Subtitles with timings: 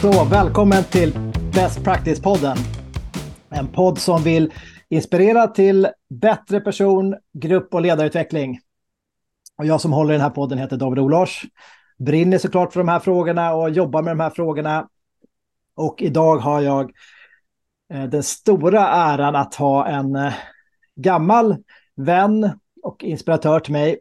[0.00, 2.56] Så välkommen till Best Practice-podden.
[3.48, 4.52] En podd som vill
[4.88, 8.60] inspirera till bättre person, grupp och ledarutveckling.
[9.58, 11.44] Och jag som håller i den här podden heter David Olars.
[11.98, 14.88] Brinner såklart för de här frågorna och jobbar med de här frågorna.
[15.74, 16.92] Och idag har jag
[17.92, 20.32] eh, den stora äran att ha en eh,
[20.96, 21.56] gammal
[21.96, 22.50] vän
[22.82, 23.98] och inspiratör till mig,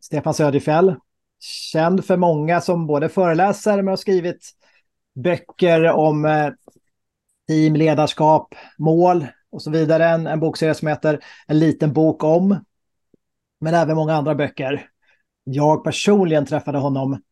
[0.00, 0.96] Stefan Söderfjell.
[1.40, 4.57] Känd för många som både föreläsare men har skrivit
[5.22, 6.48] böcker om eh,
[7.48, 10.08] team, ledarskap, mål och så vidare.
[10.08, 12.64] En, en bokserie som heter En liten bok om.
[13.60, 14.88] Men även många andra böcker.
[15.44, 17.22] Jag personligen träffade honom,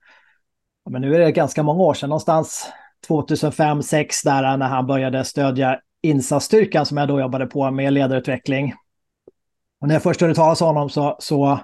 [0.91, 2.73] men nu är det ganska många år sedan, någonstans
[3.09, 8.75] 2005-2006 där när han började stödja insatsstyrkan som jag då jobbade på med ledarutveckling.
[9.81, 11.61] Och när jag först hörde talas om honom så, så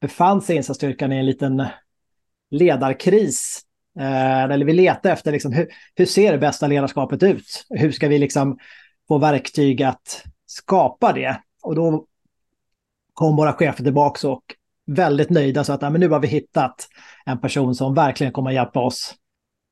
[0.00, 1.66] befann sig insatsstyrkan i en liten
[2.50, 3.67] ledarkris
[3.98, 7.66] Eh, eller vi letar efter liksom, hur, hur ser det bästa ledarskapet ut?
[7.70, 8.58] Hur ska vi liksom
[9.08, 11.40] få verktyg att skapa det?
[11.62, 12.06] Och då
[13.12, 14.42] kom våra chefer tillbaka och
[14.86, 16.88] väldigt nöjda så att ja, men nu har vi hittat
[17.26, 19.14] en person som verkligen kommer att hjälpa oss.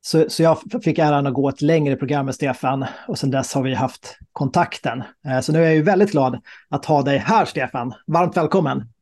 [0.00, 3.54] Så, så jag fick äran att gå ett längre program med Stefan och sedan dess
[3.54, 5.02] har vi haft kontakten.
[5.26, 7.94] Eh, så nu är jag ju väldigt glad att ha dig här Stefan.
[8.06, 8.95] Varmt välkommen!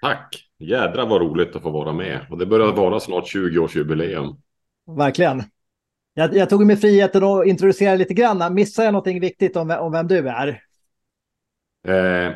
[0.00, 0.44] Tack!
[0.58, 2.26] Jädra vad roligt att få vara med.
[2.30, 4.36] Och det börjar vara snart 20-årsjubileum.
[4.96, 5.42] Verkligen.
[6.14, 8.54] Jag, jag, tog mig friheten att introducera lite grann.
[8.54, 10.48] Missar jag någonting viktigt om, om vem du är?
[11.88, 12.32] Eh,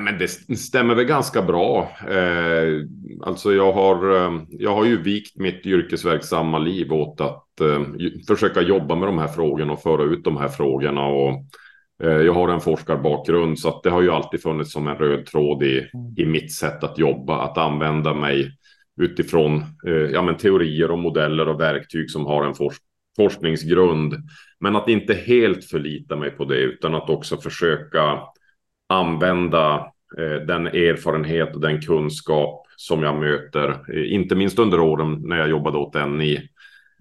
[0.00, 1.88] men det stämmer väl ganska bra.
[2.08, 2.86] Eh,
[3.22, 7.82] alltså jag har, eh, jag har ju vikt mitt yrkesverksamma liv åt att eh,
[8.28, 11.06] försöka jobba med de här frågorna och föra ut de här frågorna.
[11.06, 11.44] Och
[11.98, 15.62] jag har en forskarbakgrund så att det har ju alltid funnits som en röd tråd
[15.62, 16.14] i, mm.
[16.16, 18.52] i mitt sätt att jobba, att använda mig
[19.00, 22.82] utifrån eh, ja, men teorier och modeller och verktyg som har en forsk
[23.16, 24.14] forskningsgrund.
[24.60, 28.20] Men att inte helt förlita mig på det utan att också försöka
[28.88, 29.74] använda
[30.18, 35.36] eh, den erfarenhet och den kunskap som jag möter, eh, inte minst under åren när
[35.36, 36.48] jag jobbade åt NI.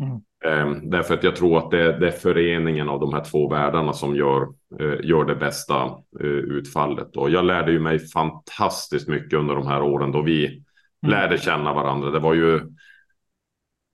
[0.01, 0.22] Mm.
[0.45, 3.94] Ehm, därför att jag tror att det, det, är föreningen av de här två världarna
[3.94, 4.41] som gör,
[4.79, 5.84] eh, gör det bästa
[6.19, 7.17] eh, utfallet.
[7.17, 10.62] Och jag lärde ju mig fantastiskt mycket under de här åren då vi mm.
[11.01, 12.09] lärde känna varandra.
[12.09, 12.59] Det var ju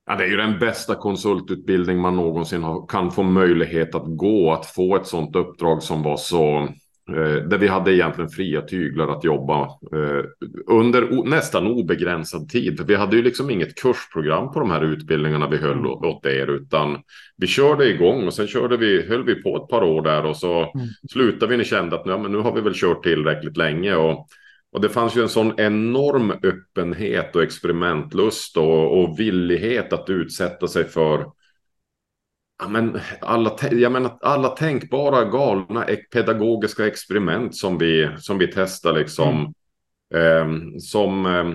[0.10, 4.54] Ja, det är ju den bästa konsultutbildning man någonsin har, kan få möjlighet att gå.
[4.54, 6.68] Att få ett sådant uppdrag som var så
[7.50, 10.24] där vi hade egentligen fria tyglar att jobba eh,
[10.68, 12.78] under nästan obegränsad tid.
[12.78, 15.86] För vi hade ju liksom inget kursprogram på de här utbildningarna vi höll mm.
[15.86, 16.98] åt er, utan
[17.38, 20.38] vi körde igång och sen körde vi, höll vi på ett par år där och
[20.38, 20.88] så mm.
[21.12, 23.96] slutade vi när vi kände att ja, men nu har vi väl kört tillräckligt länge.
[23.96, 24.28] Och,
[24.72, 30.68] och det fanns ju en sån enorm öppenhet och experimentlust och, och villighet att utsätta
[30.68, 31.26] sig för
[32.60, 38.94] Ja, men alla, jag menar, alla tänkbara galna pedagogiska experiment som vi, som vi testar
[38.94, 39.30] liksom.
[39.36, 39.54] Mm.
[40.16, 41.46] Eh, som, eh,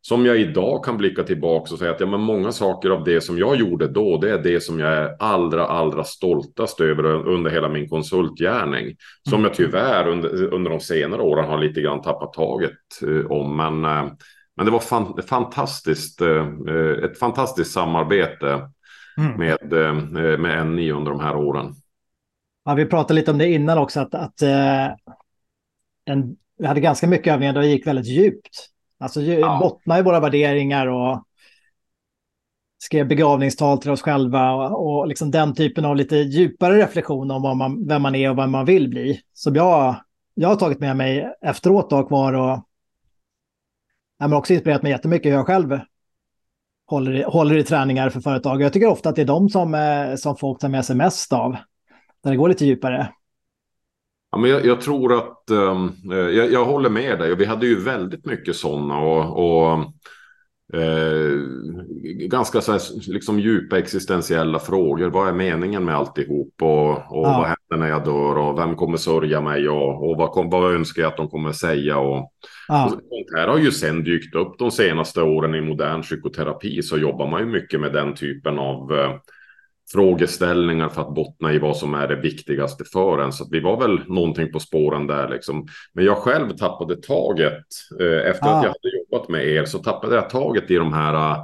[0.00, 3.20] som jag idag kan blicka tillbaka och säga att ja, men många saker av det
[3.20, 7.50] som jag gjorde då, det är det som jag är allra, allra stoltast över under
[7.50, 8.96] hela min konsultgärning.
[9.22, 9.44] Som mm.
[9.44, 12.72] jag tyvärr under, under de senare åren har lite grann tappat taget
[13.02, 13.56] eh, om.
[13.56, 14.12] Men, eh,
[14.56, 18.60] men det var fan, fantastiskt, eh, eh, ett fantastiskt samarbete
[19.18, 19.38] mm.
[19.38, 21.74] med, eh, med NI under de här åren.
[22.64, 24.86] Ja, vi pratade lite om det innan också, att, att eh,
[26.04, 28.70] en, vi hade ganska mycket övningar där det gick väldigt djupt.
[28.98, 29.58] Alltså ja.
[29.60, 31.24] bottna i våra värderingar och
[32.78, 37.42] skrev begravningstal till oss själva och, och liksom den typen av lite djupare reflektion om
[37.42, 39.20] vad man, vem man är och vad man vill bli.
[39.32, 39.96] Som jag,
[40.34, 42.68] jag har tagit med mig efteråt och kvar och
[44.18, 45.80] men också inspirerat mig jättemycket hur jag själv
[46.86, 48.62] håller i, håller i träningar för företag.
[48.62, 51.32] Jag tycker ofta att det är de som, eh, som folk tar med sig mest
[51.32, 51.56] av.
[52.24, 53.08] Där det går lite djupare.
[54.30, 57.34] Ja, men jag, jag tror att um, jag, jag, håller med dig.
[57.36, 58.98] Vi hade ju väldigt mycket sådana.
[58.98, 59.78] Och, och
[60.80, 61.38] eh,
[62.28, 62.80] ganska så här,
[63.12, 65.10] liksom djupa existentiella frågor.
[65.10, 66.62] Vad är meningen med alltihop?
[66.62, 67.38] Och, och ja.
[67.38, 68.38] vad händer när jag dör?
[68.38, 69.68] Och vem kommer sörja mig?
[69.68, 71.98] Och, och vad, kom, vad önskar jag att de kommer säga?
[71.98, 72.32] Och,
[72.68, 72.84] ja.
[72.84, 76.82] och sånt här har ju sen dykt upp de senaste åren i modern psykoterapi.
[76.82, 79.10] Så jobbar man ju mycket med den typen av eh,
[79.92, 83.32] frågeställningar för att bottna i vad som är det viktigaste för en.
[83.32, 85.66] Så vi var väl någonting på spåren där liksom.
[85.92, 87.64] Men jag själv tappade taget
[88.00, 88.56] eh, efter ah.
[88.56, 91.36] att jag hade jobbat med er så tappade jag taget i de här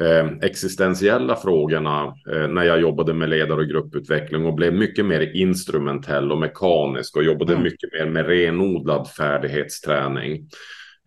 [0.00, 5.36] eh, existentiella frågorna eh, när jag jobbade med ledare och grupputveckling och blev mycket mer
[5.36, 7.64] instrumentell och mekanisk och jobbade mm.
[7.64, 10.48] mycket mer med renodlad färdighetsträning.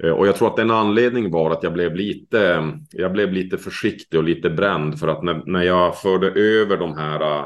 [0.03, 3.57] Eh, och jag tror att en anledning var att jag blev lite, jag blev lite
[3.57, 7.45] försiktig och lite bränd för att när, när jag förde över de här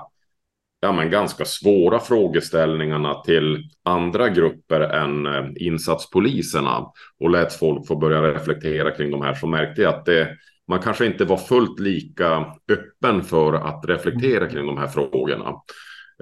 [0.79, 6.85] ja, men ganska svåra frågeställningarna till andra grupper än eh, insatspoliserna
[7.19, 10.27] och lät folk få börja reflektera kring de här så märkte jag att det,
[10.69, 15.53] man kanske inte var fullt lika öppen för att reflektera kring de här frågorna.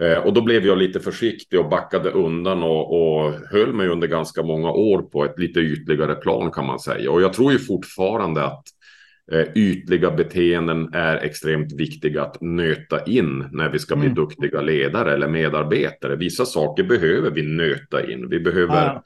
[0.01, 4.07] Eh, och då blev jag lite försiktig och backade undan och, och höll mig under
[4.07, 7.11] ganska många år på ett lite ytligare plan kan man säga.
[7.11, 8.63] Och jag tror ju fortfarande att
[9.31, 14.15] eh, ytliga beteenden är extremt viktiga att nöta in när vi ska bli mm.
[14.15, 16.15] duktiga ledare eller medarbetare.
[16.15, 18.29] Vissa saker behöver vi nöta in.
[18.29, 19.03] Vi behöver ja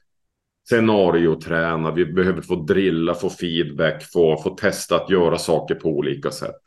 [0.71, 6.31] scenarioträna, vi behöver få drilla, få feedback, få, få testa att göra saker på olika
[6.31, 6.61] sätt.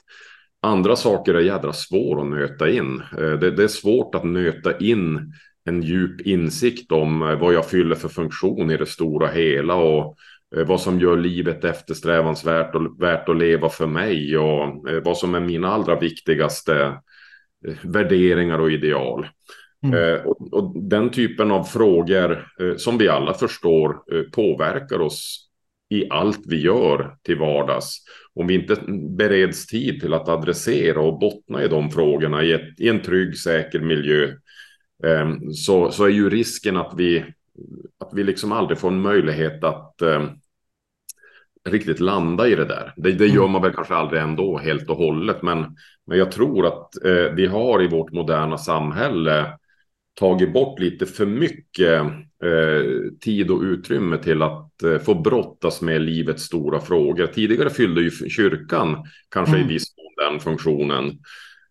[0.62, 3.02] Andra saker är jädra svåra att nöta in.
[3.18, 5.34] Eh, det, det, är svårt att nöta in
[5.64, 10.16] en djup insikt om eh, vad jag fyller för funktion i det stora hela och
[10.56, 15.34] eh, vad som gör livet eftersträvansvärt och värt att leva för mig och vad som
[15.34, 16.98] är mina allra viktigaste
[17.82, 19.26] värderingar och ideal.
[19.84, 20.26] Mm.
[20.26, 22.46] Och, och, den typen av frågor
[22.76, 25.48] som vi alla förstår påverkar oss
[25.94, 27.98] i allt vi gör till vardags.
[28.34, 28.76] Om vi inte
[29.16, 33.38] bereds tid till att adressera och bottna i de frågorna i, ett, i en trygg,
[33.38, 34.24] säker miljö
[35.04, 37.24] eh, så, så är ju risken att vi,
[37.98, 40.24] att vi liksom aldrig får en möjlighet att eh,
[41.68, 42.92] riktigt landa i det där.
[42.96, 43.50] Det, det gör mm.
[43.50, 45.76] man väl kanske aldrig ändå helt och hållet, men,
[46.06, 49.58] men jag tror att eh, vi har i vårt moderna samhälle
[50.14, 52.02] tagit bort lite för mycket
[52.44, 57.26] eh, tid och utrymme till att eh, få brottas med livets stora frågor.
[57.26, 59.66] Tidigare fyllde ju kyrkan kanske mm.
[59.66, 61.18] i viss mån den funktionen.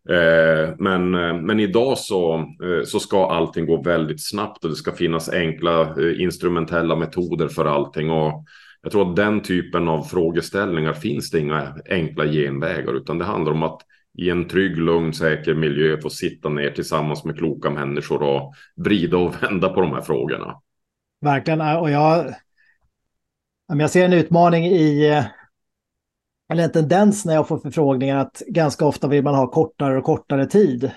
[0.10, 4.76] Eh, men, eh, men idag så, eh, så ska allting gå väldigt snabbt och det
[4.76, 8.12] ska finnas enkla eh, instrumentella metoder för allting.
[8.12, 8.46] Och
[8.82, 13.52] jag tror att den typen av frågeställningar finns det inga enkla genvägar utan det handlar
[13.52, 13.82] om att
[14.18, 19.18] i en trygg, lugn, säker miljö få sitta ner tillsammans med kloka människor och vrida
[19.18, 20.62] och vända på de här frågorna.
[21.22, 22.34] Verkligen, och jag,
[23.68, 25.24] jag ser en utmaning i,
[26.52, 30.04] eller en tendens när jag får förfrågningar att ganska ofta vill man ha kortare och
[30.04, 30.92] kortare tid.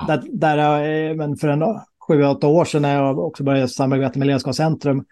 [0.00, 0.06] Ja.
[0.06, 1.62] Där, där men för en
[2.08, 5.04] sju, åtta år sedan när jag också började samarbeta med Ledarskapscentrum,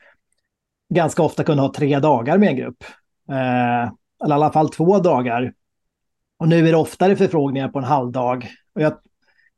[0.94, 2.84] ganska ofta kunde ha tre dagar med en grupp.
[3.30, 3.92] Eh,
[4.24, 5.52] eller i alla fall två dagar
[6.40, 8.48] och nu är det oftare förfrågningar på en halvdag.
[8.74, 8.92] Och jag,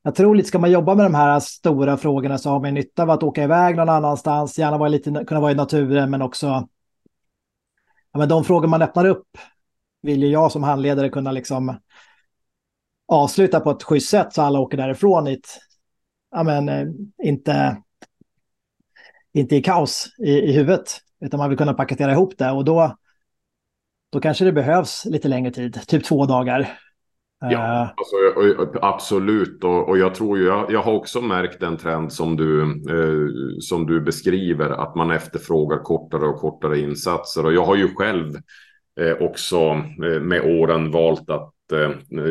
[0.03, 3.03] jag tror lite, ska man jobba med de här stora frågorna så har man nytta
[3.03, 6.47] av att åka iväg någon annanstans, gärna vara lite, kunna vara i naturen, men också
[8.13, 9.27] ja, men de frågor man öppnar upp
[10.03, 11.77] vill ju jag som handledare kunna liksom
[13.09, 15.49] avsluta på ett schysst sätt så alla åker därifrån i ett,
[16.31, 16.87] ja men eh,
[17.23, 17.83] inte,
[19.33, 22.97] inte i kaos i, i huvudet, utan man vill kunna paketera ihop det och då
[24.13, 26.79] då kanske det behövs lite längre tid, typ två dagar.
[27.41, 27.81] Ja, eh.
[27.81, 29.65] alltså, absolut.
[29.65, 33.29] Och, och, jag tror ju, jag, jag har också märkt den trend som du, eh,
[33.61, 37.47] som du beskriver, att man efterfrågar kortare och kortare insatser.
[37.47, 38.37] Och jag har ju själv
[39.01, 39.59] eh, också
[40.05, 41.91] eh, med åren valt att, eh,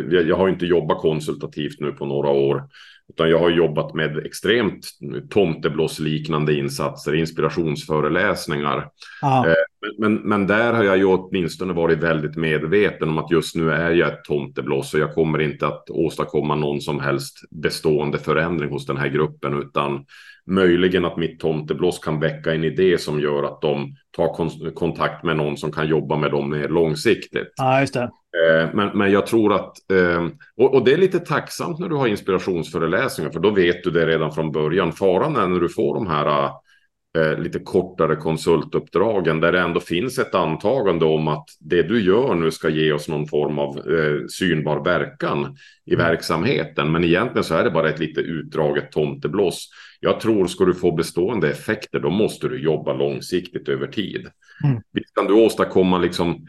[0.09, 2.63] jag, har inte jobbat konsultativt nu på några år,
[3.09, 4.87] utan jag har jobbat med extremt
[5.29, 8.77] tomteblåsliknande insatser, inspirationsföreläsningar.
[9.23, 9.53] Eh,
[9.97, 13.91] men, men där har jag ju åtminstone varit väldigt medveten om att just nu är
[13.91, 18.85] jag ett tomteblås och jag kommer inte att åstadkomma någon som helst bestående förändring hos
[18.85, 20.05] den här gruppen utan
[20.45, 25.23] möjligen att mitt tomteblås kan väcka en idé som gör att de tar kon kontakt
[25.23, 27.53] med någon som kan jobba med dem mer långsiktigt.
[27.55, 28.01] Ja, just det.
[28.01, 31.95] Eh, men, men jag tror att, eh, och, och, det är lite tacksamt när du
[31.95, 34.91] har inspirationsföreläsningar, för då vet du det redan från början.
[34.91, 36.49] Faran är när du får de här
[37.17, 42.35] eh, lite kortare konsultuppdragen där det ändå finns ett antagande om att det du gör
[42.35, 46.05] nu ska ge oss någon form av eh, synbar verkan i mm.
[46.05, 46.91] verksamheten.
[46.91, 49.69] Men egentligen så är det bara ett lite utdraget tomteblås.
[49.99, 54.27] Jag tror ska du få bestående effekter då måste du jobba långsiktigt över tid.
[54.63, 54.81] Mm.
[54.93, 56.47] Visst kan du åstadkomma liksom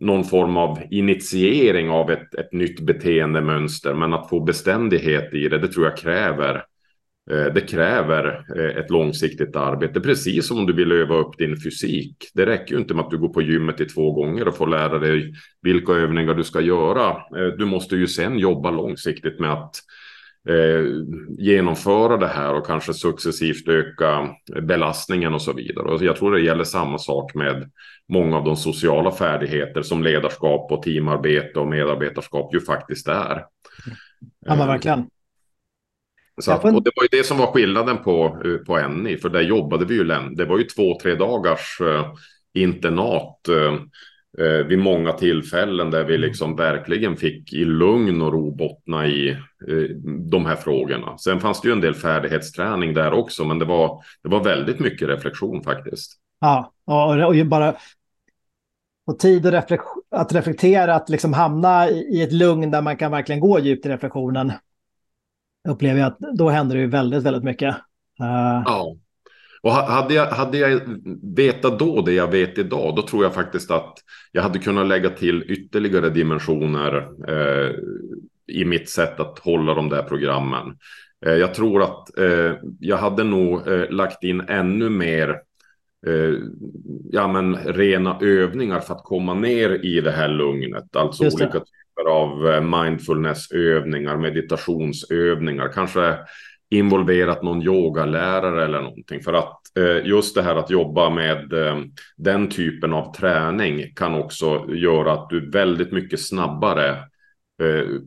[0.00, 3.94] någon form av initiering av ett, ett nytt beteendemönster.
[3.94, 6.64] Men att få beständighet i det, det tror jag kräver
[7.30, 11.60] Eh, det kräver eh, ett långsiktigt arbete, precis som om du vill öva upp din
[11.60, 12.16] fysik.
[12.34, 14.66] Det räcker ju inte med att du går på gymmet i två gånger och får
[14.66, 17.08] lära dig vilka övningar du ska göra.
[17.10, 19.76] Eh, du måste ju sen jobba långsiktigt med att
[21.38, 24.28] genomföra det här och kanske successivt öka
[24.62, 25.84] belastningen och så vidare.
[25.84, 27.70] Och jag tror det gäller samma sak med
[28.08, 33.44] många av de sociala färdigheter som ledarskap och teamarbete och medarbetarskap ju faktiskt är.
[34.46, 35.06] Ja, men verkligen.
[36.40, 39.40] Så att, och det var ju det som var skillnaden på, på NI, för där
[39.40, 42.14] jobbade vi ju, det var ju två, tre dagars uh,
[42.54, 43.74] internat eh,
[44.46, 49.30] eh, vid många tillfällen där vi liksom verkligen fick i lugn och ro bottna i
[49.68, 49.96] eh,
[50.30, 51.18] de här frågorna.
[51.18, 54.80] Sen fanns det ju en del färdighetsträning där också, men det var, det var väldigt
[54.80, 56.12] mycket reflektion faktiskt.
[56.40, 57.74] Ja, och, och bara
[59.06, 63.10] och tid att, reflek att reflektera, att liksom hamna i ett lugn där man kan
[63.10, 64.52] verkligen gå djupt i reflektionen.
[65.68, 67.74] Upplever jag att då händer det ju väldigt, väldigt mycket.
[68.20, 68.62] Uh...
[68.64, 68.96] Ja,
[69.62, 70.80] och hade jag, hade jag
[71.36, 73.94] vetat då det jag vet idag, då tror jag faktiskt att
[74.32, 77.74] jag hade kunnat lägga till ytterligare dimensioner eh,
[78.46, 80.76] i mitt sätt att hålla de där programmen.
[81.26, 85.28] Eh, jag tror att eh, jag hade nog eh, lagt in ännu mer
[86.06, 86.34] eh,
[87.10, 90.96] ja, men rena övningar för att komma ner i det här lugnet.
[90.96, 91.60] Alltså olika
[92.02, 96.18] typer av eh, mindfulnessövningar, meditationsövningar, kanske
[96.70, 99.22] involverat någon yogalärare eller någonting.
[99.22, 101.76] För att eh, just det här att jobba med eh,
[102.16, 106.96] den typen av träning kan också göra att du väldigt mycket snabbare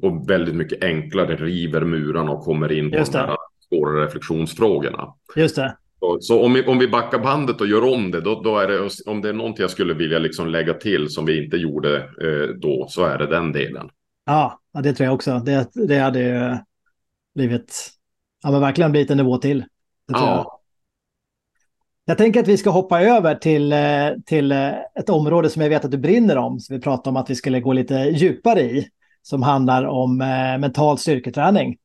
[0.01, 3.37] och väldigt mycket enklare river murarna och kommer in på de här
[3.69, 5.07] svåra reflektionsfrågorna.
[5.35, 5.77] Just det.
[6.05, 8.67] Så, så, om, vi, om vi backar bandet och gör om det, då, då är
[8.67, 11.97] det, om det är någonting jag skulle vilja liksom lägga till som vi inte gjorde
[11.97, 13.89] eh, då, så är det den delen.
[14.25, 15.39] Ja, det tror jag också.
[15.39, 16.59] Det, det hade
[17.35, 17.89] blivit
[18.43, 19.65] ja, men verkligen blivit en nivå till.
[20.05, 20.35] Ja.
[20.35, 20.45] Jag.
[22.05, 25.69] jag tänker att vi ska hoppa över till, eh, till eh, ett område som jag
[25.69, 26.59] vet att du brinner om.
[26.59, 28.89] Så vi pratade om att vi skulle gå lite djupare i.
[29.21, 31.77] Som handlar om eh, mental styrketräning.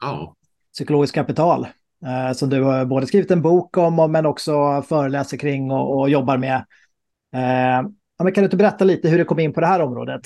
[0.00, 0.34] Ja.
[0.72, 1.66] Psykologiskt kapital.
[2.06, 6.10] Eh, som du har både skrivit en bok om men också föreläser kring och, och
[6.10, 6.56] jobbar med.
[7.34, 9.80] Eh, ja, men kan du inte berätta lite hur du kom in på det här
[9.80, 10.20] området?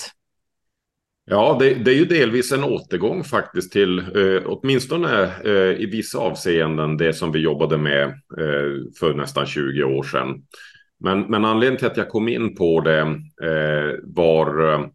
[1.31, 6.19] Ja, det, det, är ju delvis en återgång faktiskt till, eh, åtminstone eh, i vissa
[6.19, 10.43] avseenden, det som vi jobbade med eh, för nästan 20 år sedan.
[11.01, 13.01] Men, men anledningen till att jag kom in på det
[13.43, 14.87] eh, var eh,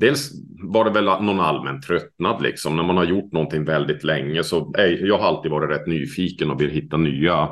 [0.00, 0.30] Dels
[0.62, 2.76] var det väl någon allmän tröttnad liksom.
[2.76, 6.50] När man har gjort någonting väldigt länge så är, jag har alltid varit rätt nyfiken
[6.50, 7.48] och vill hitta nya,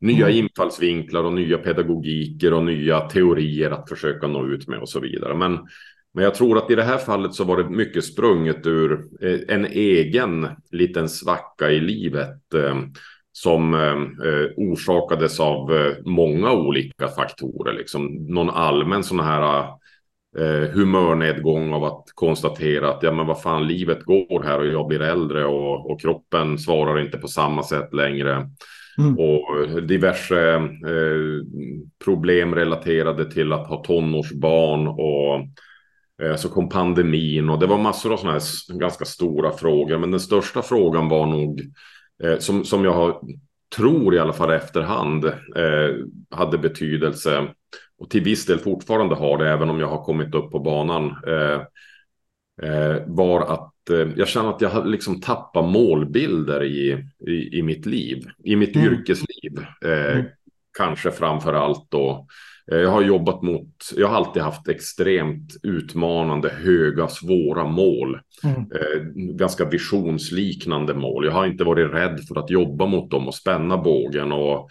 [0.00, 0.38] nya mm.
[0.38, 5.34] infallsvinklar och nya pedagogiker och nya teorier att försöka nå ut med och så vidare.
[5.34, 5.58] Men
[6.14, 9.40] men jag tror att i det här fallet så var det mycket sprunget ur eh,
[9.48, 12.76] en egen liten svacka i livet eh,
[13.32, 15.70] som eh, orsakades av
[16.04, 17.72] många olika faktorer.
[17.72, 19.72] Liksom någon allmän sån här
[20.72, 25.02] humörnedgång av att konstatera att ja, men vad fan, livet går här och jag blir
[25.02, 28.48] äldre och, och kroppen svarar inte på samma sätt längre.
[28.98, 29.18] Mm.
[29.18, 31.46] Och diverse eh,
[32.04, 35.46] problem relaterade till att ha tonårsbarn och
[36.22, 39.98] Eh, så kom pandemin och det var massor av sådana här ganska stora frågor.
[39.98, 41.60] Men den största frågan var nog,
[42.22, 43.20] eh, som, som jag har,
[43.76, 45.94] tror i alla fall efterhand, eh,
[46.30, 47.48] hade betydelse
[47.98, 51.16] och till viss del fortfarande har det, även om jag har kommit upp på banan,
[51.26, 51.60] eh,
[52.68, 57.62] eh, var att eh, jag känner att jag har liksom tappat målbilder i, i, i
[57.62, 58.92] mitt liv, i mitt mm.
[58.92, 59.66] yrkesliv.
[59.84, 60.24] Mm.
[60.78, 62.26] Kanske framför allt då
[62.66, 68.20] jag har jobbat mot, jag har alltid haft extremt utmanande, höga, svåra mål.
[68.44, 68.56] Mm.
[68.56, 71.24] Eh, ganska visionsliknande mål.
[71.24, 74.32] Jag har inte varit rädd för att jobba mot dem och spänna bågen.
[74.32, 74.70] Och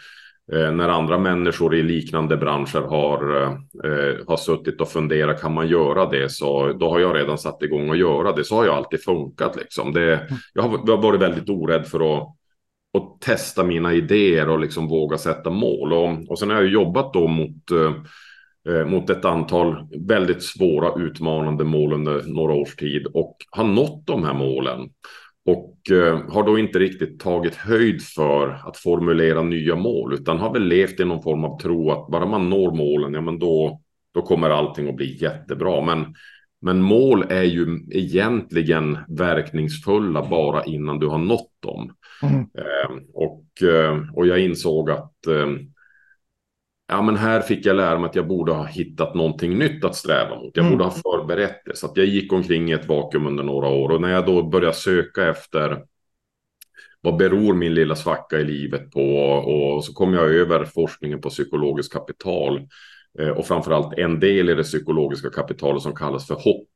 [0.54, 3.42] Eh, när andra människor i liknande branscher har,
[3.84, 6.32] eh, har suttit och funderat, kan man göra det?
[6.32, 8.44] Så då har jag redan satt igång och göra det.
[8.44, 9.94] Så har jag alltid funkat liksom.
[9.94, 12.36] Det, jag, har, jag har varit väldigt orädd för att
[12.94, 15.94] att testa mina idéer och liksom våga sätta mål.
[15.94, 17.94] Och, och sen har jag jobbat då mot, eh,
[18.74, 24.08] eh, mot ett antal väldigt svåra utmanande mål under några års tid och har nått
[24.08, 24.90] de här målen.
[25.46, 30.54] Och eh, har då inte riktigt tagit höjd för att formulera nya mål utan har
[30.54, 33.82] väl levt i någon form av tro att bara man når målen, ja men då,
[34.14, 35.86] då kommer allting att bli jättebra.
[35.86, 36.16] Men
[36.62, 41.96] men mål är ju egentligen verkningsfulla bara innan du har nått dem.
[42.24, 42.40] Mm.
[42.40, 45.28] Eh, och, eh, och jag insåg att
[46.92, 49.96] ja, men här fick jag lära mig att jag borde ha hittat någonting nytt att
[49.96, 50.52] sträva mot.
[50.58, 50.78] Jag mm.
[50.78, 51.76] borde ha förberett det.
[51.76, 53.90] Så att jag gick omkring i ett vakuum under några år.
[53.90, 55.84] Och när jag då började söka efter
[57.02, 59.02] vad beror min lilla svacka i livet på?
[59.28, 62.68] Och så kom jag över forskningen på psykologiskt kapital.
[63.20, 66.70] Eh, och framförallt en del i det psykologiska kapitalet som kallas för hopp.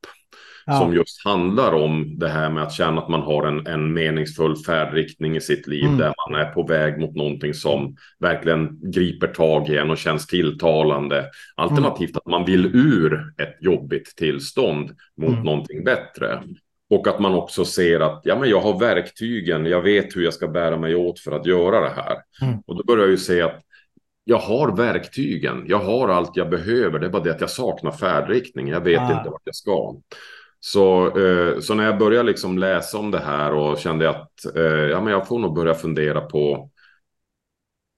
[0.66, 0.78] Ja.
[0.78, 4.56] Som just handlar om det här med att känna att man har en, en meningsfull
[4.56, 5.84] färdriktning i sitt liv.
[5.84, 5.98] Mm.
[5.98, 10.26] Där man är på väg mot någonting som verkligen griper tag i en och känns
[10.26, 11.24] tilltalande.
[11.56, 12.18] Alternativt mm.
[12.24, 15.42] att man vill ur ett jobbigt tillstånd mot mm.
[15.42, 16.42] någonting bättre.
[16.90, 20.34] Och att man också ser att ja, men jag har verktygen, jag vet hur jag
[20.34, 22.16] ska bära mig åt för att göra det här.
[22.42, 22.58] Mm.
[22.66, 23.60] Och då börjar jag ju se att
[24.24, 25.64] jag har verktygen.
[25.66, 26.98] Jag har allt jag behöver.
[26.98, 28.68] Det är bara det att jag saknar färdriktning.
[28.68, 29.18] Jag vet ah.
[29.18, 29.94] inte vart jag ska.
[30.60, 34.62] Så, eh, så när jag började liksom läsa om det här och kände att eh,
[34.62, 36.70] ja, men jag får nog börja fundera på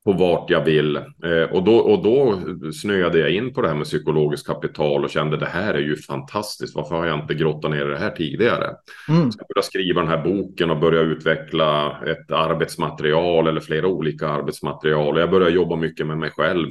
[0.08, 0.96] på vart jag vill.
[0.96, 2.40] Eh, och, då, och då
[2.72, 5.96] snöade jag in på det här med psykologiskt kapital och kände det här är ju
[5.96, 6.74] fantastiskt.
[6.76, 8.74] Varför har jag inte grottat ner i det här tidigare?
[9.08, 9.32] Mm.
[9.32, 14.28] Så jag började skriva den här boken och börja utveckla ett arbetsmaterial eller flera olika
[14.28, 15.18] arbetsmaterial.
[15.18, 16.70] Jag började jobba mycket med mig själv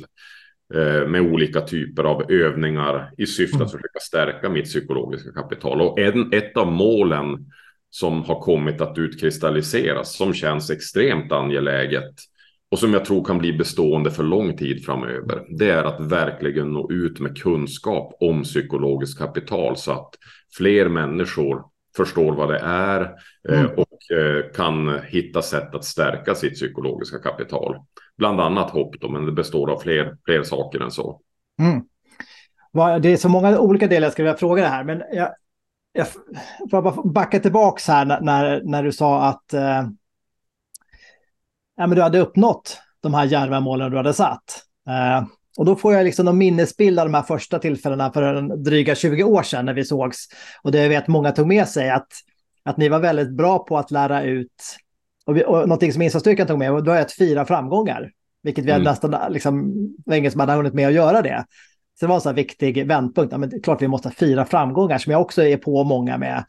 [1.07, 3.65] med olika typer av övningar i syfte mm.
[3.65, 5.81] att försöka stärka mitt psykologiska kapital.
[5.81, 7.51] Och en, ett av målen
[7.89, 12.13] som har kommit att utkristalliseras som känns extremt angeläget
[12.71, 15.45] och som jag tror kan bli bestående för lång tid framöver.
[15.57, 20.09] Det är att verkligen nå ut med kunskap om psykologiskt kapital så att
[20.57, 21.63] fler människor
[21.97, 23.01] förstår vad det är
[23.49, 27.75] eh, mm och eh, kan hitta sätt att stärka sitt psykologiska kapital.
[28.17, 31.21] Bland annat hopp då, men det består av fler, fler saker än så.
[31.59, 33.01] Mm.
[33.01, 35.29] Det är så många olika delar jag skulle vilja fråga det här, men jag,
[35.93, 36.07] jag
[36.71, 39.87] får bara backa tillbaka här när, när du sa att eh,
[41.75, 44.63] ja, men du hade uppnått de här djärva målen du hade satt.
[44.89, 45.27] Eh,
[45.57, 48.95] och då får jag liksom en minnesbild av de här första tillfällena för en dryga
[48.95, 50.27] 20 år sedan när vi sågs.
[50.61, 52.07] Och det jag vet många tog med sig att,
[52.67, 54.77] att ni var väldigt bra på att lära ut,
[55.25, 58.11] och, vi, och någonting som insatsstyrkan tog med, och då är att fira framgångar.
[58.43, 58.83] Vilket vi mm.
[58.83, 59.73] nästan liksom,
[60.05, 61.45] länge som hade hunnit med att göra det.
[61.99, 63.31] Så det var en sån viktig vändpunkt.
[63.31, 66.17] Ja, men det är klart vi måste fira framgångar som jag också är på många
[66.17, 66.45] med.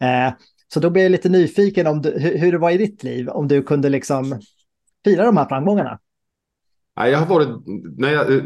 [0.00, 0.34] Eh,
[0.74, 3.28] så då blir jag lite nyfiken om du, hur, hur det var i ditt liv.
[3.28, 4.40] Om du kunde liksom
[5.04, 5.98] fira de här framgångarna?
[7.06, 7.48] Jag har varit,
[7.96, 8.42] nej,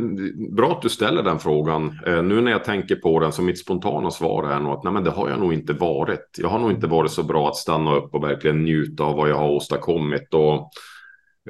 [0.50, 1.98] bra att du ställer den frågan.
[2.06, 4.92] Eh, nu när jag tänker på den så mitt spontana svar är nog att nej,
[4.92, 6.36] men det har jag nog inte varit.
[6.38, 9.30] Jag har nog inte varit så bra att stanna upp och verkligen njuta av vad
[9.30, 10.34] jag har åstadkommit.
[10.34, 10.70] Och,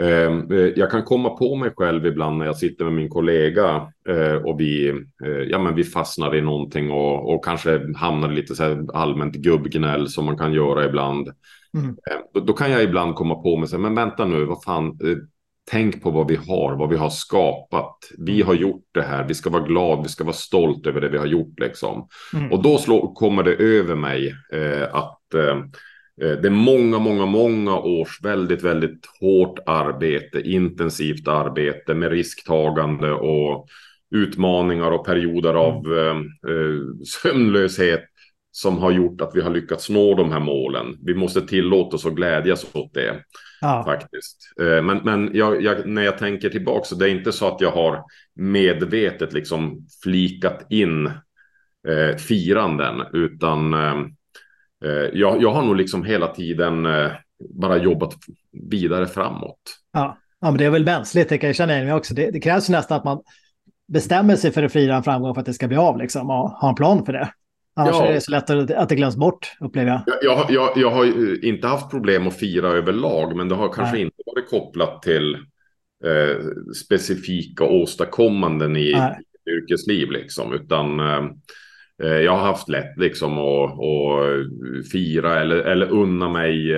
[0.01, 3.93] ehm, eh, jag kan komma på mig själv ibland när jag sitter med min kollega
[4.09, 4.89] eh, och vi,
[5.25, 9.35] eh, ja, men vi fastnar i någonting och, och kanske hamnar i lite så allmänt
[9.35, 11.29] gubbgnäll som man kan göra ibland.
[11.75, 11.89] Mm.
[11.89, 15.17] Eh, då, då, kan jag ibland komma på mig, men vänta nu, vad fan, eh,
[15.71, 17.97] tänk på vad vi har, vad vi har skapat.
[18.19, 18.47] Vi mm.
[18.47, 21.19] har gjort det här, vi ska vara glada, vi ska vara stolt över det vi
[21.19, 22.09] har gjort liksom.
[22.35, 22.53] Mm.
[22.53, 25.59] Och då slår, kommer det över mig eh, att eh,
[26.23, 33.13] eh, det är många, många, många års väldigt, väldigt hårt arbete, intensivt arbete med risktagande
[33.13, 33.67] och
[34.15, 36.19] utmaningar och perioder av mm.
[36.27, 38.05] eh, sömnlöshet
[38.51, 40.99] som har gjort att vi har lyckats nå de här målen.
[41.03, 43.25] Vi måste tillåta oss att glädjas åt det.
[43.63, 43.83] Ja.
[43.85, 44.39] Faktiskt.
[44.61, 47.61] Eh, men, men jag, jag, när jag tänker tillbaka så det är inte så att
[47.61, 51.07] jag har medvetet liksom flikat in
[51.89, 53.03] eh, firanden.
[53.13, 54.01] Utan eh,
[54.85, 57.11] eh, jag, jag har nog liksom hela tiden eh,
[57.51, 58.15] bara jobbat
[58.71, 59.61] vidare framåt.
[59.93, 60.19] Ja.
[60.41, 62.15] ja, men det är väl mänskligt, det kan jag känna igen också.
[62.15, 63.23] Det, det krävs nästan att man
[63.89, 66.51] bestämmer sig för att fira en framgång för att det ska bli av liksom, och
[66.51, 67.33] ha en plan för det.
[67.75, 68.07] Annars ja.
[68.07, 70.03] är det så lätt att det glöms bort, upplever jag.
[70.23, 70.71] Jag, jag.
[70.77, 74.03] jag har inte haft problem att fira överlag, men det har kanske Nej.
[74.03, 75.35] inte varit kopplat till
[76.05, 76.45] eh,
[76.85, 78.91] specifika åstadkommanden i,
[79.47, 81.25] i yrkesliv, liksom, utan eh,
[82.03, 86.73] eh, jag har haft lätt liksom att, att fira eller, eller unna mig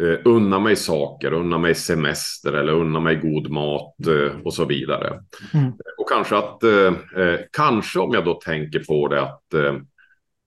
[0.00, 4.64] eh, unna mig saker, unna mig semester eller unna mig god mat eh, och så
[4.64, 5.20] vidare.
[5.54, 5.72] Mm.
[5.98, 9.76] Och kanske att, eh, eh kanske om jag då tänker på det att, eh,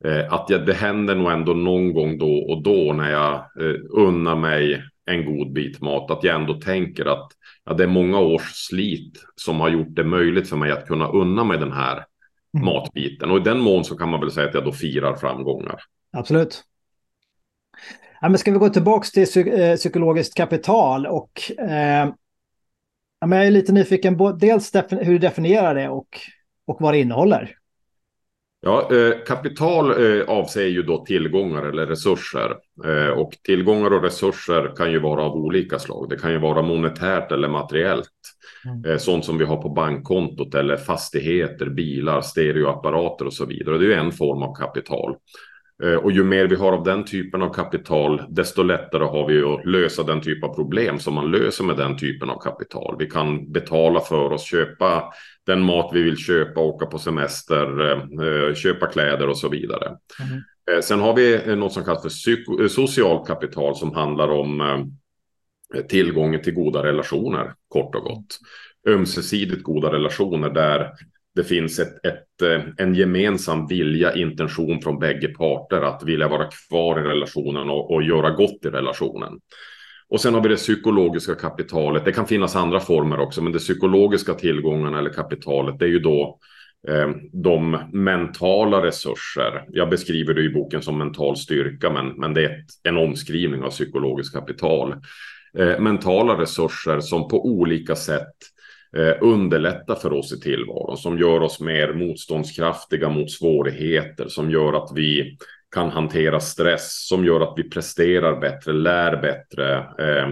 [0.05, 3.79] eh, att jag, det händer nog ändå någon gång då och då när jag eh,
[3.89, 7.27] unnar mig en god bit mat, att jag ändå tänker att
[7.65, 11.07] ja, det är många års slit som har gjort det möjligt för mig att kunna
[11.07, 12.05] unna mig den här
[12.53, 12.65] mm.
[12.65, 13.31] matbiten.
[13.31, 15.79] Och i den mån så kan man väl säga att jag då firar framgångar.
[16.17, 16.63] Absolut.
[18.23, 22.09] Ja, men ska vi gå tillbaka till psyk eh, psykologiskt kapital och eh,
[23.19, 26.07] ja, men jag är lite nyfiken på dels hur du definierar det och,
[26.67, 27.55] och vad det innehåller.
[28.61, 32.55] Ja, eh, kapital eh, avser ju då tillgångar eller resurser.
[32.85, 36.09] Eh, och tillgångar och resurser kan ju vara av olika slag.
[36.09, 38.09] Det kan ju vara monetärt eller materiellt.
[38.65, 38.85] Mm.
[38.85, 43.77] Eh, sånt som vi har på bankkontot eller fastigheter, bilar, stereoapparater och så vidare.
[43.77, 45.15] Det är ju en form av kapital.
[45.83, 49.43] Eh, och ju mer vi har av den typen av kapital, desto lättare har vi
[49.43, 52.95] att lösa den typ av problem som man löser med den typen av kapital.
[52.99, 55.03] Vi kan betala för oss, köpa
[55.45, 59.87] den mat vi vill köpa, åka på semester, eh, köpa kläder och så vidare.
[59.87, 60.81] Mm.
[60.81, 64.61] Sen har vi något som kallas för socialt kapital som handlar om
[65.89, 68.39] tillgången till goda relationer, kort och gott.
[68.87, 70.91] Ömsesidigt goda relationer där
[71.35, 76.49] det finns ett, ett, eh, en gemensam vilja, intention från bägge parter att vilja vara
[76.49, 79.39] kvar i relationen och, och göra gott i relationen.
[80.09, 82.05] Och sen har vi det psykologiska kapitalet.
[82.05, 85.99] Det kan finnas andra former också, men det psykologiska tillgångarna eller kapitalet, det är ju
[85.99, 86.39] då
[86.87, 89.65] eh, de mentala resurser.
[89.69, 93.63] Jag beskriver det i boken som mental styrka, men, men det är ett, en omskrivning
[93.63, 94.95] av psykologiskt kapital.
[95.57, 98.35] Eh, mentala resurser som på olika sätt
[99.21, 104.91] underlättar för oss i tillvaron, som gör oss mer motståndskraftiga mot svårigheter, som gör att
[104.95, 105.37] vi
[105.73, 110.29] kan hantera stress, som gör att vi presterar bättre, lär bättre, eh,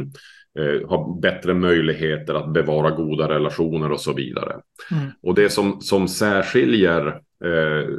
[0.59, 4.55] eh, har bättre möjligheter att bevara goda relationer och så vidare.
[4.91, 5.11] Mm.
[5.23, 7.89] Och det som, som särskiljer eh,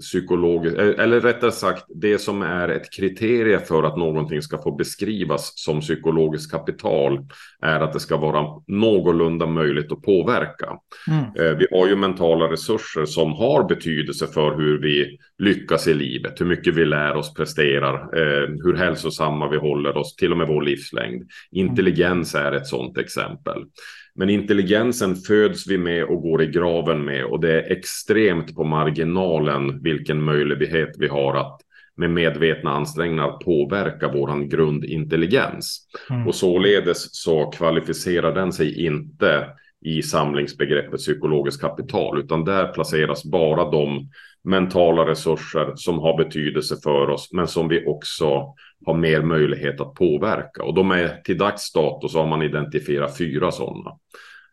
[0.00, 4.72] psykologiskt, eh, eller rättare sagt det som är ett kriterie för att någonting ska få
[4.72, 7.18] beskrivas som psykologiskt kapital
[7.62, 10.78] är att det ska vara någorlunda möjligt att påverka.
[11.08, 11.24] Mm.
[11.24, 16.40] Eh, vi har ju mentala resurser som har betydelse för hur vi lyckas i livet,
[16.40, 20.48] hur mycket vi lär oss, presterar, eh, hur hälsosamma vi håller oss, till och med
[20.48, 21.30] vår livslängd.
[21.50, 23.64] Intelligens är ett sådant exempel.
[24.14, 28.64] Men intelligensen föds vi med och går i graven med och det är extremt på
[28.64, 31.60] marginalen vilken möjlighet vi har att
[31.96, 35.86] med medvetna ansträngningar påverka våran grundintelligens.
[36.10, 36.26] Mm.
[36.26, 39.46] Och således så kvalificerar den sig inte
[39.84, 44.10] i samlingsbegreppet psykologiskt kapital, utan där placeras bara de
[44.44, 48.54] mentala resurser som har betydelse för oss, men som vi också
[48.86, 50.62] har mer möjlighet att påverka.
[50.62, 53.90] Och de är till dags dato så har man identifierat fyra sådana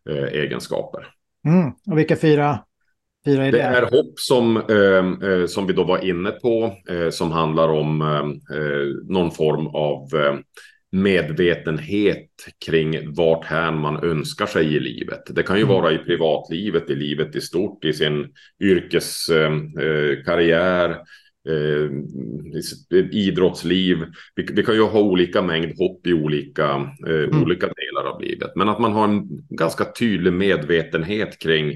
[0.10, 1.08] eh, egenskaper.
[1.48, 1.72] Mm.
[1.92, 2.60] Och vilka fyra?
[3.26, 3.58] fyra är det?
[3.58, 7.70] det är hopp som, eh, eh, som vi då var inne på, eh, som handlar
[7.70, 8.26] om eh,
[8.58, 10.08] eh, någon form av
[10.92, 12.30] medvetenhet
[12.66, 15.22] kring vart här man önskar sig i livet.
[15.30, 15.76] Det kan ju mm.
[15.76, 20.98] vara i privatlivet, i livet i stort, i sin yrkeskarriär,
[21.48, 23.98] eh, idrottsliv.
[24.36, 26.64] Vi, vi, kan ju ha olika mängd hopp i olika,
[27.08, 27.44] eh, mm.
[27.44, 28.52] olika delar av livet.
[28.56, 31.72] Men att man har en ganska tydlig medvetenhet kring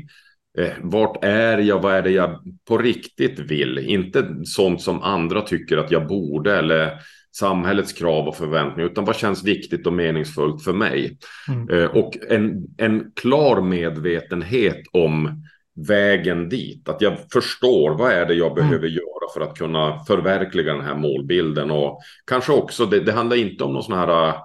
[0.57, 3.77] eh, vart är jag, vad är det jag på riktigt vill?
[3.77, 6.91] Inte sånt som andra tycker att jag borde eller
[7.35, 11.17] samhällets krav och förväntningar, utan vad känns viktigt och meningsfullt för mig?
[11.47, 11.69] Mm.
[11.69, 15.43] Eh, och en, en klar medvetenhet om
[15.87, 16.89] vägen dit.
[16.89, 18.55] Att jag förstår vad är det jag mm.
[18.55, 21.71] behöver göra för att kunna förverkliga den här målbilden.
[21.71, 24.35] Och kanske också, det, det handlar inte om någon sån här äh,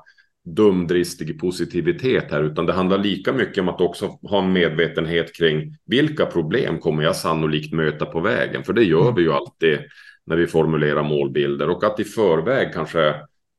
[0.44, 5.76] dumdristig positivitet här, utan det handlar lika mycket om att också ha en medvetenhet kring
[5.86, 8.64] vilka problem kommer jag sannolikt möta på vägen?
[8.64, 9.14] För det gör mm.
[9.14, 9.78] vi ju alltid
[10.26, 13.14] när vi formulerar målbilder och att i förväg kanske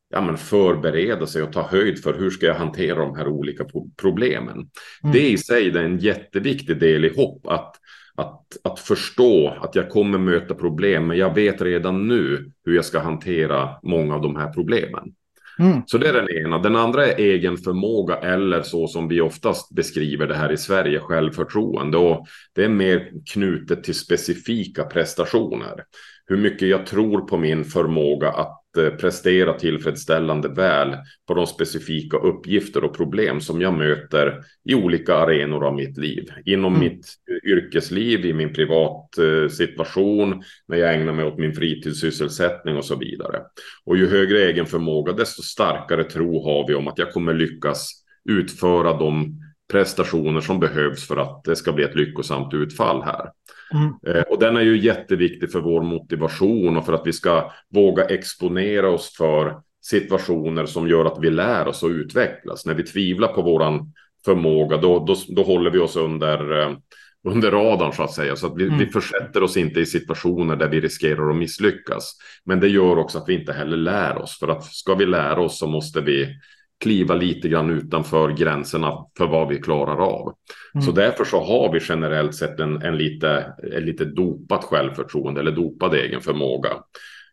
[0.10, 3.66] ja, men förbereda sig och ta höjd för hur ska jag hantera de här olika
[4.02, 4.58] problemen.
[4.58, 5.14] Mm.
[5.14, 7.76] Det i sig är en jätteviktig del i hopp att,
[8.16, 12.86] att, att förstå att jag kommer möta problem, men jag vet redan nu hur jag
[12.86, 15.14] ska hantera många av de här problemen.
[15.60, 15.82] Mm.
[15.86, 16.58] Så det är den ena.
[16.58, 21.00] Den andra är egen förmåga eller så som vi oftast beskriver det här i Sverige,
[21.00, 21.98] självförtroende.
[21.98, 25.84] Och det är mer knutet till specifika prestationer.
[26.26, 30.96] Hur mycket jag tror på min förmåga att prestera tillfredsställande väl
[31.28, 36.30] på de specifika uppgifter och problem som jag möter i olika arenor av mitt liv.
[36.46, 36.88] Inom mm.
[36.88, 37.08] mitt
[37.46, 42.96] yrkesliv, i min privat eh, situation, när jag ägnar mig åt min fritidssysselsättning och så
[42.96, 43.42] vidare.
[43.86, 48.04] Och ju högre egen förmåga, desto starkare tro har vi om att jag kommer lyckas
[48.30, 49.40] utföra de
[49.72, 53.30] prestationer som behövs för att det ska bli ett lyckosamt utfall här.
[53.74, 53.94] Mm.
[54.08, 58.06] Eh, och den är ju jätteviktig för vår motivation och för att vi ska våga
[58.06, 62.66] exponera oss för situationer som gör att vi lär oss och utvecklas.
[62.66, 63.94] När vi tvivlar på våran
[64.26, 66.78] förmåga, då, då, då håller vi oss under, eh,
[67.24, 68.36] under radarn så att säga.
[68.36, 68.80] Så att vi, mm.
[68.80, 72.14] vi försätter oss inte i situationer där vi riskerar att misslyckas.
[72.46, 74.40] Men det gör också att vi inte heller lär oss.
[74.40, 76.36] För att ska vi lära oss så måste vi
[76.84, 80.34] kliva lite grann utanför gränserna för vad vi klarar av.
[80.74, 80.86] Mm.
[80.86, 85.52] Så därför så har vi generellt sett en, en lite, en lite dopat självförtroende eller
[85.52, 86.70] dopad egen förmåga.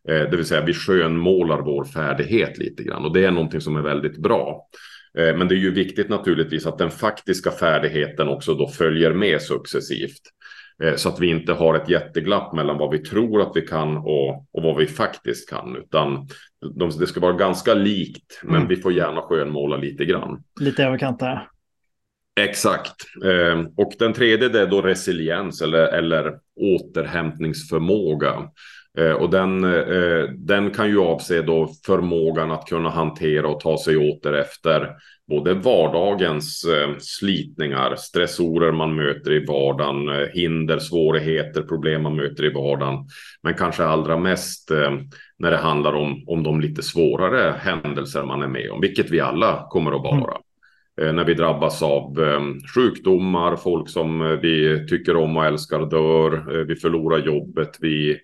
[0.09, 3.77] Eh, det vill säga vi skönmålar vår färdighet lite grann och det är någonting som
[3.77, 4.69] är väldigt bra.
[5.19, 9.43] Eh, men det är ju viktigt naturligtvis att den faktiska färdigheten också då följer med
[9.43, 10.23] successivt.
[10.83, 13.97] Eh, så att vi inte har ett jätteglapp mellan vad vi tror att vi kan
[13.97, 15.77] och, och vad vi faktiskt kan.
[15.77, 16.29] Utan
[16.75, 18.69] de, det ska vara ganska likt, men mm.
[18.69, 20.43] vi får gärna skönmåla lite grann.
[20.61, 21.49] Lite överkant där.
[22.41, 22.95] Exakt.
[23.25, 28.33] Eh, och den tredje det är då resiliens eller, eller återhämtningsförmåga.
[28.99, 33.79] Eh, och den, eh, den kan ju avse då förmågan att kunna hantera och ta
[33.79, 34.91] sig åter efter
[35.29, 42.45] både vardagens eh, slitningar, stressorer man möter i vardagen, eh, hinder, svårigheter, problem man möter
[42.45, 43.09] i vardagen.
[43.43, 44.93] Men kanske allra mest eh,
[45.39, 49.21] när det handlar om, om de lite svårare händelser man är med om, vilket vi
[49.21, 50.33] alla kommer att vara.
[50.33, 50.41] Mm
[50.97, 52.19] när vi drabbas av
[52.75, 58.19] sjukdomar, folk som vi tycker om och älskar dör, vi förlorar jobbet, vi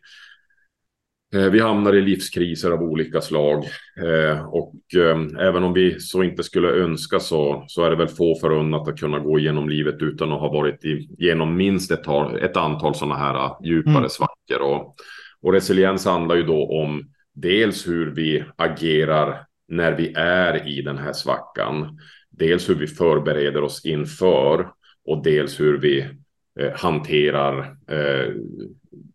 [1.33, 3.65] vi hamnar i livskriser av olika slag
[3.97, 8.09] eh, och eh, även om vi så inte skulle önska så, så är det väl
[8.09, 12.07] få förunnat att kunna gå igenom livet utan att ha varit igenom minst ett,
[12.43, 14.09] ett antal sådana här djupare mm.
[14.09, 14.61] svackor.
[14.63, 14.95] Och,
[15.43, 17.03] och resiliens handlar ju då om
[17.35, 21.99] dels hur vi agerar när vi är i den här svackan,
[22.31, 24.71] dels hur vi förbereder oss inför
[25.05, 26.01] och dels hur vi
[26.61, 28.35] eh, hanterar eh,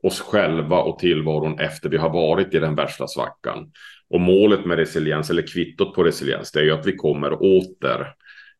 [0.03, 3.71] oss själva och tillvaron efter vi har varit i den värsta svackan.
[4.09, 8.07] Och målet med resiliens, eller kvittot på resiliens, det är ju att vi kommer åter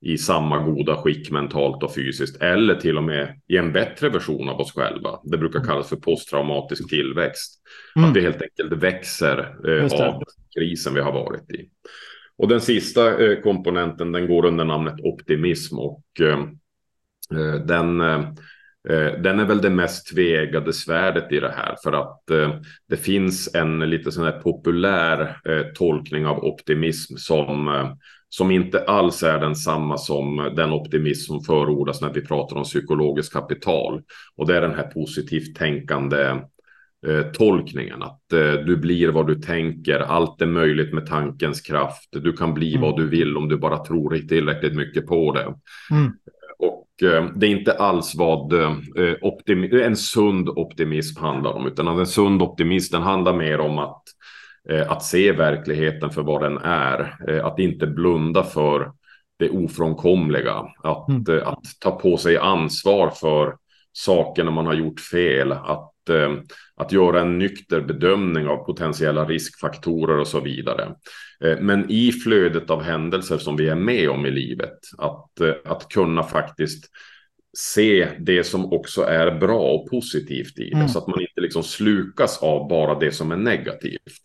[0.02, 4.50] i samma goda skick mentalt och fysiskt, eller till och med i en bättre version
[4.50, 5.20] av oss själva.
[5.24, 5.68] Det brukar mm.
[5.68, 7.62] kallas för posttraumatisk tillväxt.
[7.96, 8.10] Mm.
[8.10, 10.24] Att vi helt enkelt växer eh, av
[10.58, 11.70] krisen vi har varit i.
[12.38, 16.40] Och den sista eh, komponenten, den går under namnet optimism och eh,
[17.40, 18.30] eh den eh,
[19.24, 23.56] den är väl det mest tveeggade svärdet i det här för att eh, det finns
[23.56, 27.70] en lite sån här populär eh, tolkning av optimism som
[28.30, 33.34] som inte alls är densamma som den optimism som förordas när vi pratar om psykologiskt
[33.34, 34.02] kapital.
[34.36, 36.42] Och det är den här positivt tänkande
[37.08, 38.04] eh, tolkningen.
[38.04, 42.10] Att eh, du blir vad du tänker, allt är möjligt med tankens kraft.
[42.12, 42.82] Du kan bli mm.
[42.82, 45.54] vad du vill om du bara tror tillräckligt mycket på det.
[45.92, 46.12] Mm.
[47.04, 52.42] Eh, det är inte alls vad eh, en sund optimism handlar om, utan en sund
[52.42, 54.04] optimism den handlar mer om att,
[54.70, 58.92] eh, att se verkligheten för vad den är, att inte blunda för
[59.40, 61.24] det ofrånkomliga, att, mm.
[61.46, 63.56] att ta på sig ansvar för
[63.92, 65.92] saker när man har gjort fel, att
[66.76, 70.96] att göra en nykter bedömning av potentiella riskfaktorer och så vidare.
[71.60, 76.24] Men i flödet av händelser som vi är med om i livet, att, att kunna
[76.24, 76.90] faktiskt
[77.58, 80.76] se det som också är bra och positivt i det.
[80.76, 80.88] Mm.
[80.88, 84.22] Så att man inte liksom slukas av bara det som är negativt.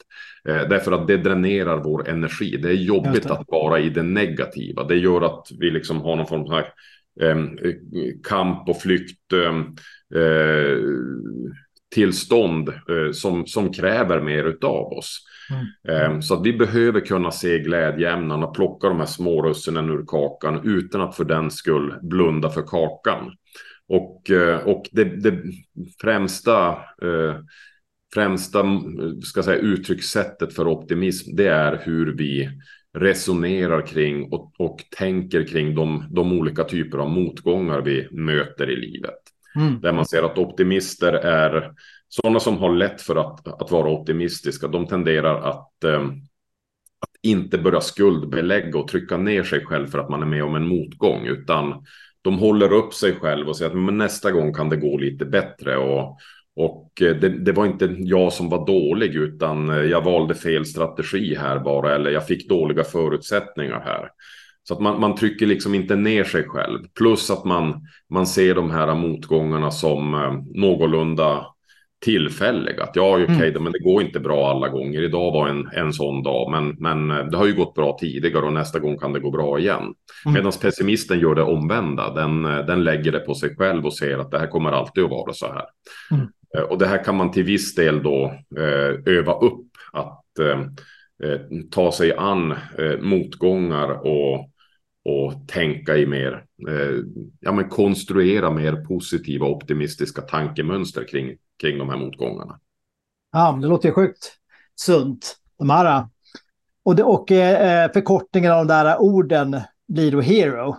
[0.48, 2.56] Eh, därför att det dränerar vår energi.
[2.56, 3.32] Det är jobbigt det.
[3.32, 4.84] att vara i det negativa.
[4.84, 6.58] Det gör att vi liksom har någon form av
[7.20, 7.38] eh,
[8.28, 9.32] kamp och flykt.
[9.32, 9.54] Eh,
[11.94, 15.26] tillstånd eh, som, som kräver mer av oss.
[15.50, 16.14] Mm.
[16.14, 20.04] Eh, så att vi behöver kunna se glädjeämnen och plocka de här små russinen ur
[20.06, 23.32] kakan utan att för den skull blunda för kakan.
[23.88, 25.42] Och, eh, och det, det
[26.00, 26.68] främsta,
[27.02, 27.36] eh,
[28.14, 28.64] främsta
[29.24, 32.50] ska säga, uttryckssättet för optimism det är hur vi
[32.98, 38.76] resonerar kring och, och tänker kring de, de olika typer av motgångar vi möter i
[38.76, 39.19] livet.
[39.56, 39.80] Mm.
[39.80, 41.72] Där man ser att optimister är
[42.08, 44.68] sådana som har lätt för att, att vara optimistiska.
[44.68, 46.00] De tenderar att, eh,
[47.00, 50.54] att inte börja skuldbelägga och trycka ner sig själv för att man är med om
[50.54, 51.26] en motgång.
[51.26, 51.84] Utan
[52.22, 55.24] de håller upp sig själv och säger att men nästa gång kan det gå lite
[55.24, 55.76] bättre.
[55.76, 56.18] Och,
[56.56, 60.66] och eh, det, det, var inte jag som var dålig utan eh, jag valde fel
[60.66, 61.94] strategi här bara.
[61.94, 64.08] Eller jag fick dåliga förutsättningar här.
[64.70, 66.78] Så att man, man trycker liksom inte ner sig själv.
[66.98, 71.46] Plus att man, man ser de här motgångarna som eh, någorlunda
[72.04, 72.82] tillfälliga.
[72.82, 73.62] Att ja, okej, okay, mm.
[73.62, 75.02] men det går inte bra alla gånger.
[75.02, 78.46] Idag var en, en sån dag, men, men eh, det har ju gått bra tidigare
[78.46, 79.94] och nästa gång kan det gå bra igen.
[80.24, 80.34] Mm.
[80.34, 82.14] Medan pessimisten gör det omvända.
[82.14, 85.04] Den, eh, den lägger det på sig själv och ser att det här kommer alltid
[85.04, 85.64] att vara så här.
[86.10, 86.26] Mm.
[86.58, 88.24] Eh, och det här kan man till viss del då
[88.56, 89.66] eh, öva upp.
[89.92, 90.60] Att eh,
[91.70, 94.49] ta sig an eh, motgångar och
[95.10, 97.04] och tänka i mer, eh,
[97.40, 102.60] ja men konstruera mer positiva optimistiska tankemönster kring, kring de här motgångarna.
[103.32, 104.32] Ja, det låter ju sjukt
[104.74, 105.36] sunt.
[105.58, 106.06] De här,
[106.82, 110.76] och, det, och eh, förkortningen av de där orden blir då hero.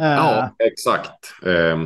[0.00, 0.06] Eh.
[0.06, 1.46] Ja, exakt.
[1.46, 1.82] Eh,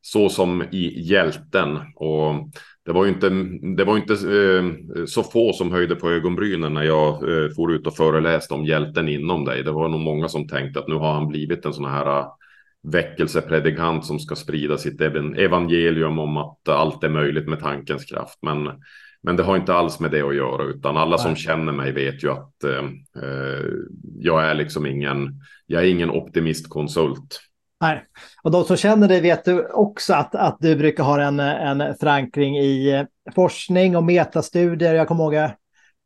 [0.00, 1.78] så som i hjälten.
[1.96, 2.34] Och
[2.84, 3.28] det var ju inte,
[3.76, 7.86] det var inte eh, så få som höjde på ögonbrynen när jag eh, for ut
[7.86, 9.62] och föreläste om hjälten inom dig.
[9.62, 12.26] Det var nog många som tänkte att nu har han blivit en sån här uh,
[12.82, 18.38] väckelsepredikant som ska sprida sitt evangelium om att allt är möjligt med tankens kraft.
[18.42, 18.70] Men,
[19.22, 22.24] men det har inte alls med det att göra, utan alla som känner mig vet
[22.24, 22.84] ju att eh,
[23.22, 23.66] eh,
[24.18, 27.40] jag är liksom ingen, jag är ingen optimistkonsult.
[27.84, 28.04] Nej,
[28.42, 31.94] och de som känner dig vet du också att, att du brukar ha en, en
[31.94, 34.94] förankring i eh, forskning och metastudier.
[34.94, 35.50] Jag kommer ihåg eh,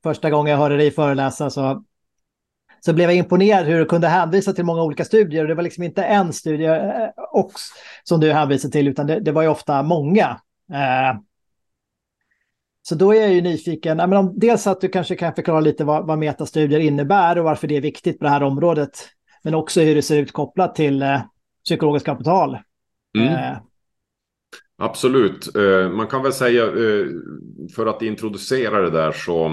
[0.03, 1.85] första gången jag hörde dig föreläsa så,
[2.81, 5.47] så blev jag imponerad hur du kunde hänvisa till många olika studier.
[5.47, 9.33] Det var liksom inte en studie eh, också, som du hänvisade till, utan det, det
[9.33, 10.41] var ju ofta många.
[10.73, 11.21] Eh,
[12.83, 15.85] så då är jag ju nyfiken, men om, dels att du kanske kan förklara lite
[15.85, 18.91] vad, vad metastudier innebär och varför det är viktigt på det här området.
[19.43, 21.05] Men också hur det ser ut kopplat till
[21.69, 22.59] psykologiskt kapital.
[23.19, 23.35] Mm.
[23.35, 23.59] Eh.
[24.81, 27.07] Absolut, eh, man kan väl säga eh,
[27.75, 29.47] för att introducera det där så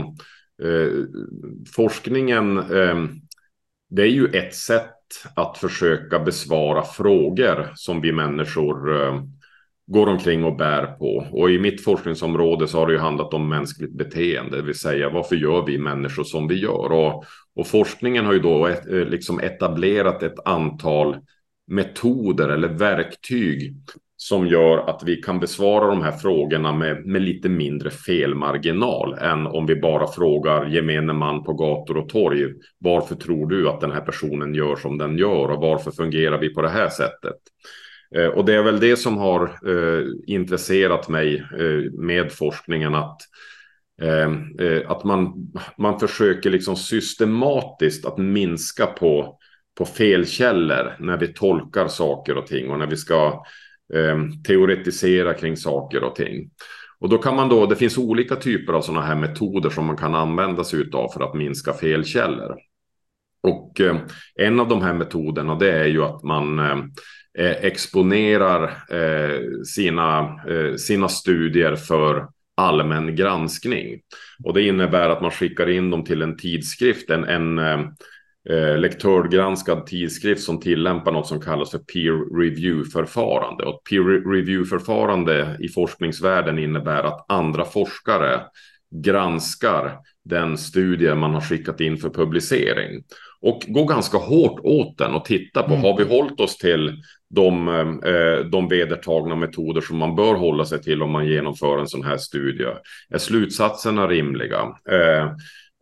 [0.63, 0.91] eh,
[1.75, 2.55] forskningen,
[3.89, 4.91] det är ju ett sätt
[5.35, 8.77] att försöka besvara frågor som vi människor
[9.87, 11.27] går omkring och bär på.
[11.31, 15.09] Och i mitt forskningsområde så har det ju handlat om mänskligt beteende, det vill säga
[15.09, 16.91] varför gör vi människor som vi gör?
[16.91, 17.25] Och,
[17.55, 21.17] och forskningen har ju då liksom etablerat ett antal
[21.67, 23.75] metoder eller verktyg
[24.17, 29.47] som gör att vi kan besvara de här frågorna med, med lite mindre felmarginal än
[29.47, 32.53] om vi bara frågar gemene man på gator och torg.
[32.77, 36.49] Varför tror du att den här personen gör som den gör och varför fungerar vi
[36.49, 37.35] på det här sättet?
[38.15, 42.95] Eh, och det är väl det som har eh, intresserat mig eh, med forskningen.
[42.95, 43.17] Att,
[44.01, 44.31] eh,
[44.67, 49.39] eh, att man, man försöker liksom systematiskt att minska på,
[49.77, 53.43] på felkällor när vi tolkar saker och ting och när vi ska
[53.93, 56.49] ehm, teoretisera kring saker och ting.
[56.99, 59.97] Och då kan man då, det finns olika typer av sådana här metoder som man
[59.97, 62.55] kan använda sig av för att minska felkällor.
[63.43, 63.97] Och ehm,
[64.35, 66.59] en av de här metoderna det är ju att man
[67.37, 74.01] eh, exponerar eh, sina, eh, sina studier för allmän granskning.
[74.43, 77.87] Och det innebär att man skickar in dem till en tidskrift, en, en ehm,
[78.49, 83.63] eh, lektörgranskad tidskrift som tillämpar något som kallas för peer review-förfarande.
[83.63, 88.41] Och peer review-förfarande i forskningsvärlden innebär att andra forskare
[89.03, 93.03] granskar den studie man har skickat in för publicering
[93.41, 95.81] och går ganska hårt åt den och tittar på mm.
[95.81, 97.67] har vi hållit oss till de,
[98.05, 102.03] eh, de vedertagna metoder som man bör hålla sig till om man genomför en sån
[102.03, 102.67] här studie.
[103.09, 104.59] Är slutsatserna rimliga?
[104.91, 105.31] Eh,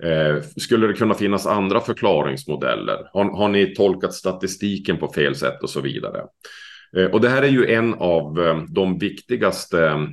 [0.03, 3.10] Eh, skulle det kunna finnas andra förklaringsmodeller?
[3.13, 6.21] Har, har ni tolkat statistiken på fel sätt och så vidare?
[6.97, 10.08] Eh, och det här är ju en av eh, de viktigaste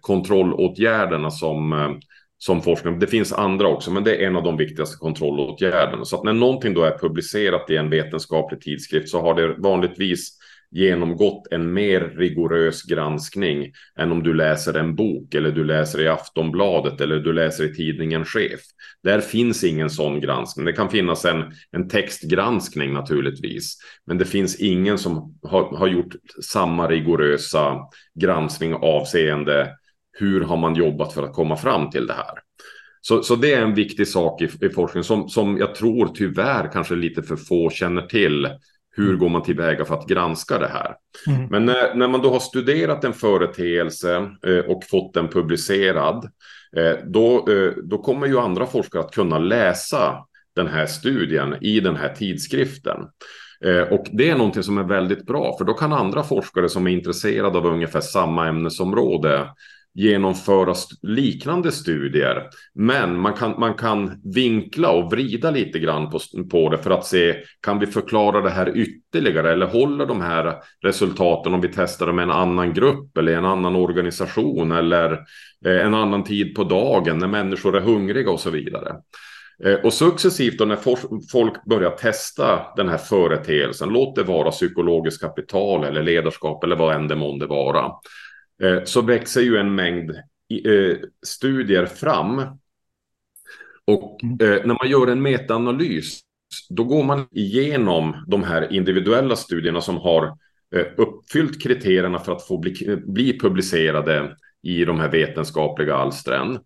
[0.00, 1.98] kontrollåtgärderna som
[2.38, 2.98] som forskning.
[2.98, 6.04] Det finns andra också, men det är en av de viktigaste kontrollåtgärderna.
[6.04, 10.35] Så att när någonting då är publicerat i en vetenskaplig tidskrift så har det vanligtvis
[10.70, 16.08] genomgått en mer rigorös granskning än om du läser en bok eller du läser i
[16.08, 18.60] Aftonbladet eller du läser i tidningen Chef.
[19.02, 20.66] Där finns ingen sån granskning.
[20.66, 23.76] Det kan finnas en, en textgranskning naturligtvis,
[24.06, 27.78] men det finns ingen som har, har gjort samma rigorösa
[28.20, 29.70] granskning avseende
[30.18, 32.38] hur har man jobbat för att komma fram till det här?
[33.00, 36.72] Så, så det är en viktig sak i, i forskning som, som jag tror tyvärr
[36.72, 38.48] kanske lite för få känner till.
[38.96, 40.94] Hur går man tillväga för att granska det här?
[41.26, 41.46] Mm.
[41.50, 46.24] Men när, när, man då har studerat en företeelse eh, och fått den publicerad,
[46.76, 50.24] eh, då, eh, då kommer ju andra forskare att kunna läsa
[50.56, 52.98] den här studien i den här tidskriften.
[53.64, 56.86] Eh, och det är någonting som är väldigt bra, för då kan andra forskare som
[56.86, 59.48] är intresserade av ungefär samma ämnesområde
[59.96, 62.42] genomföra liknande studier.
[62.74, 67.06] Men man kan, man kan vinkla och vrida lite grann på, på det för att
[67.06, 72.06] se, kan vi förklara det här ytterligare eller håller de här resultaten om vi testar
[72.06, 75.12] dem med en annan grupp eller en annan organisation eller
[75.66, 78.96] eh, en annan tid på dagen när människor är hungriga och så vidare.
[79.64, 80.78] Eh, och successivt då när
[81.32, 86.94] folk börjar testa den här företeelsen, låt det vara psykologiskt kapital eller ledarskap eller vad
[86.94, 87.92] än det månde vara,
[88.84, 90.10] så växer ju en mängd
[90.64, 92.42] eh, studier fram.
[93.84, 94.32] Och mm.
[94.40, 96.20] eh, när man gör en metaanalys,
[96.70, 100.38] då går man igenom de här individuella studierna som har
[100.96, 106.58] uppfyllt kriterierna för att få bli, bli publicerade i de här vetenskapliga alstren.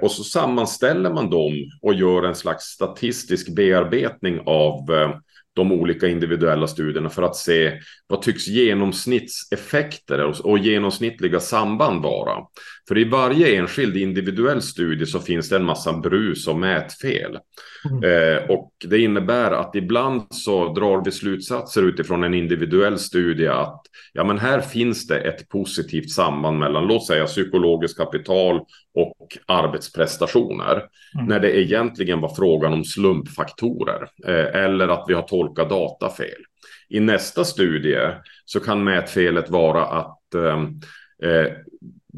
[0.00, 4.90] och så sammanställer man dem och gör en slags statistisk bearbetning av
[5.54, 12.46] de olika individuella studierna för att se vad tycks genomsnittseffekter och, och genomsnittliga samband vara.
[12.88, 17.38] För i varje enskild individuell studie så finns det en massa brus och mätfel.
[17.90, 18.04] Mm.
[18.04, 23.82] Eh, och det innebär att ibland så drar vi slutsatser utifrån en individuell studie att
[24.12, 28.60] ja, men här finns det ett positivt samband mellan, låt säga psykologiskt kapital
[28.94, 30.82] och arbetsprestationer.
[31.14, 31.26] Mm.
[31.26, 36.42] När det egentligen var frågan om slumpfaktorer eh, eller att vi har tolkat data fel.
[36.88, 37.98] i nästa studie
[38.44, 40.62] så kan mätfelet vara att eh,
[41.30, 41.52] eh,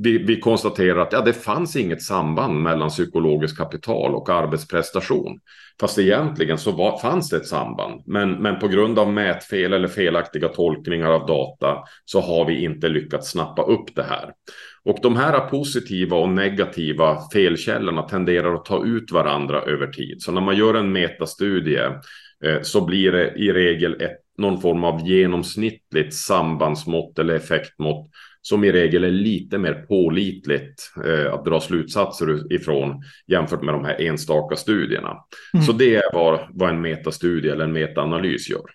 [0.04, 5.40] vi, vi konstaterar att ja, det fanns inget samband mellan psykologiskt kapital och arbetsprestation.
[5.80, 8.02] Fast egentligen så var, fanns det ett samband.
[8.06, 12.88] Men, men på grund av mätfel eller felaktiga tolkningar av data så har vi inte
[12.88, 14.30] lyckats snappa upp det här.
[14.84, 20.22] Och de här positiva och negativa felkällorna tenderar att ta ut varandra över tid.
[20.22, 21.84] Så när man gör en metastudie
[22.44, 28.10] eh, så blir det i regel ett, någon form av genomsnittligt sambandsmått eller effektmått
[28.46, 33.84] som i regel är lite mer pålitligt eh, att dra slutsatser ifrån jämfört med de
[33.84, 35.16] här enstaka studierna.
[35.54, 35.66] Mm.
[35.66, 38.70] Så det är vad, vad en metastudie eller en metaanalys gör.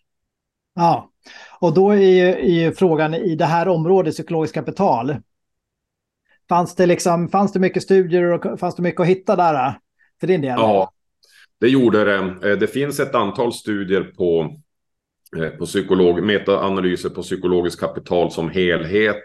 [0.75, 1.09] Ja,
[1.59, 5.15] och då är ju frågan i det här området psykologiskt kapital.
[6.49, 9.73] Fanns det, liksom, fanns det mycket studier och fanns det mycket att hitta där
[10.19, 10.55] för din del?
[10.57, 10.91] Ja,
[11.59, 12.49] det gjorde det.
[12.49, 14.55] Eh, det finns ett antal studier på,
[15.37, 19.23] eh, på psykolog, metaanalyser på psykologiskt kapital som helhet.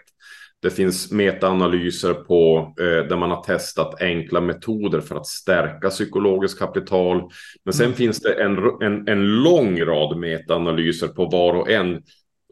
[0.61, 6.59] Det finns metaanalyser på eh, där man har testat enkla metoder för att stärka psykologiskt
[6.59, 7.29] kapital.
[7.65, 7.97] Men sen mm.
[7.97, 11.95] finns det en, en, en lång rad metaanalyser på var och en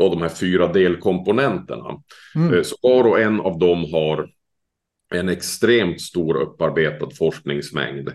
[0.02, 2.02] av de här fyra delkomponenterna.
[2.36, 2.54] Mm.
[2.54, 4.30] Eh, så var och en av dem har
[5.14, 8.10] en extremt stor upparbetad forskningsmängd.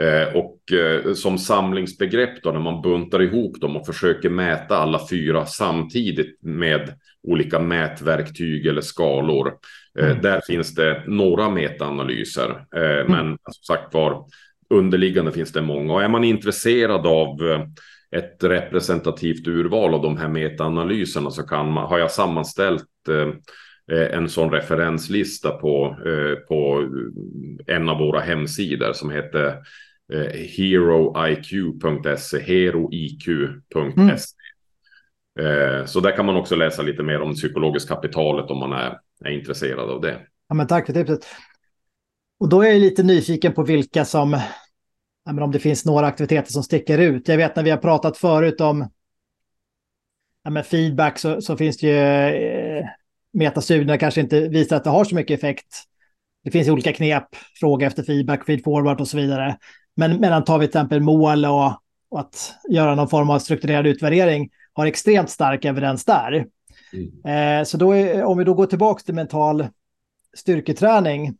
[0.00, 5.08] Eh, och eh, som samlingsbegrepp då när man buntar ihop dem och försöker mäta alla
[5.10, 6.94] fyra samtidigt med
[7.28, 9.52] olika mätverktyg eller skalor.
[9.98, 10.22] Eh, mm.
[10.22, 13.12] Där finns det några metaanalyser, eh, mm.
[13.12, 14.24] men som sagt var
[14.70, 15.92] underliggande finns det många.
[15.94, 17.60] Och är man intresserad av eh,
[18.16, 22.84] ett representativt urval av de här metaanalyserna så kan man, har jag sammanställt
[24.10, 25.96] en sån referenslista på,
[26.48, 26.88] på
[27.66, 29.56] en av våra hemsidor som heter
[30.56, 34.00] heroiq.se, heroiq.se.
[34.00, 34.16] Mm.
[35.38, 38.98] Eh, så där kan man också läsa lite mer om psykologiskt kapitalet om man är,
[39.24, 40.20] är intresserad av det.
[40.48, 41.26] Ja, men tack för tipset.
[42.40, 44.32] Och då är jag lite nyfiken på vilka som,
[45.24, 47.28] ja, men om det finns några aktiviteter som sticker ut.
[47.28, 48.90] Jag vet när vi har pratat förut om
[50.44, 52.84] ja, men feedback så, så finns det ju eh,
[53.32, 55.66] metastudierna kanske inte visar att det har så mycket effekt.
[56.44, 57.24] Det finns olika knep,
[57.60, 59.56] fråga efter feedback, feed forward och så vidare.
[59.96, 61.72] Men medan tar vi till exempel mål och,
[62.10, 66.46] och att göra någon form av strukturerad utvärdering har extremt stark evidens där.
[66.92, 67.60] Mm.
[67.60, 69.66] Eh, så då är, om vi då går tillbaka till mental
[70.36, 71.34] styrketräning,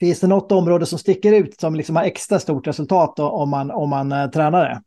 [0.00, 3.50] finns det något område som sticker ut som liksom har extra stort resultat då, om
[3.50, 4.82] man, om man eh, tränar det?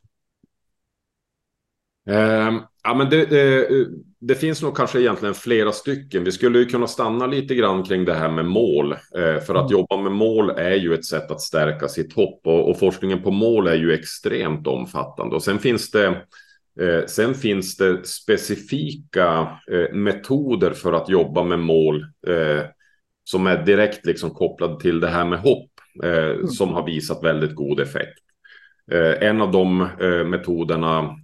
[2.06, 2.52] Eh,
[2.82, 3.68] ja, men det, det,
[4.20, 6.24] det, finns nog kanske egentligen flera stycken.
[6.24, 8.92] Vi skulle ju kunna stanna lite grann kring det här med mål.
[8.92, 9.72] Eh, för att mm.
[9.72, 12.46] jobba med mål är ju ett sätt att stärka sitt hopp.
[12.46, 15.36] Och, och forskningen på mål är ju extremt omfattande.
[15.36, 16.22] Och sen finns det
[16.80, 22.62] Eh, sen finns det specifika eh, metoder för att jobba med mål eh,
[23.24, 25.70] som är direkt liksom kopplade till det här med hopp
[26.04, 26.48] eh, mm.
[26.48, 28.18] som har visat väldigt god effekt.
[28.92, 31.16] Eh, en av de eh, metoderna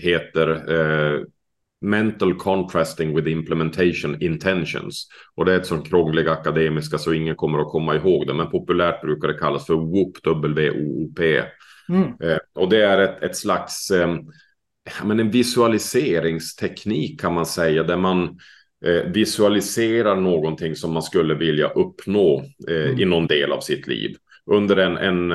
[0.00, 1.26] heter
[1.80, 5.08] Mental Contrasting with Implementation Intentions.
[5.34, 8.34] Och det är ett sånt krångligt akademiska så ingen kommer att komma ihåg det.
[8.34, 11.42] Men populärt brukar det kallas för WOOP, W-O-O-P.
[11.88, 12.12] Mm.
[12.54, 13.92] och det är ett, ett slags
[15.04, 18.38] men en visualiseringsteknik kan man säga, där man
[18.84, 23.00] eh, visualiserar någonting som man skulle vilja uppnå eh, mm.
[23.00, 24.16] i någon del av sitt liv
[24.50, 25.30] under en, en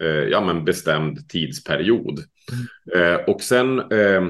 [0.00, 2.20] eh, ja, men bestämd tidsperiod.
[2.52, 3.14] Mm.
[3.14, 4.24] Eh, och sen eh,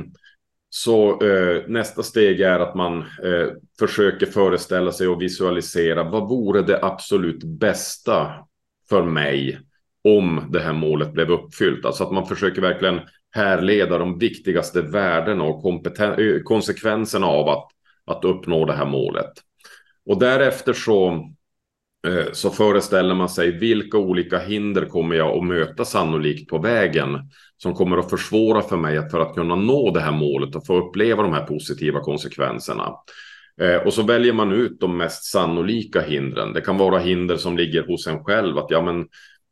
[0.68, 3.04] så eh, nästa steg är att man
[3.78, 8.32] försöker föreställa sig och visualisera vad vore det absolut bästa
[8.88, 9.60] för mig
[10.04, 11.84] om det här målet blev uppfyllt.
[11.84, 13.00] Alltså att man försöker verkligen
[13.37, 17.68] härleda de viktigaste värdena och eh, konsekvenserna av att,
[18.07, 19.32] att uppnå det här målet.
[20.07, 21.09] Och därefter så,
[22.07, 27.18] eh, så föreställer man sig vilka olika hinder kommer jag att möta sannolikt på vägen
[27.57, 30.76] som kommer att försvåra för mig för att kunna nå det här målet och få
[30.76, 32.93] uppleva de här positiva konsekvenserna.
[33.61, 36.53] Eh, och så väljer man ut de mest sannolika hindren.
[36.53, 38.59] Det kan vara hinder som ligger hos en själv.
[38.59, 39.07] Att ja, men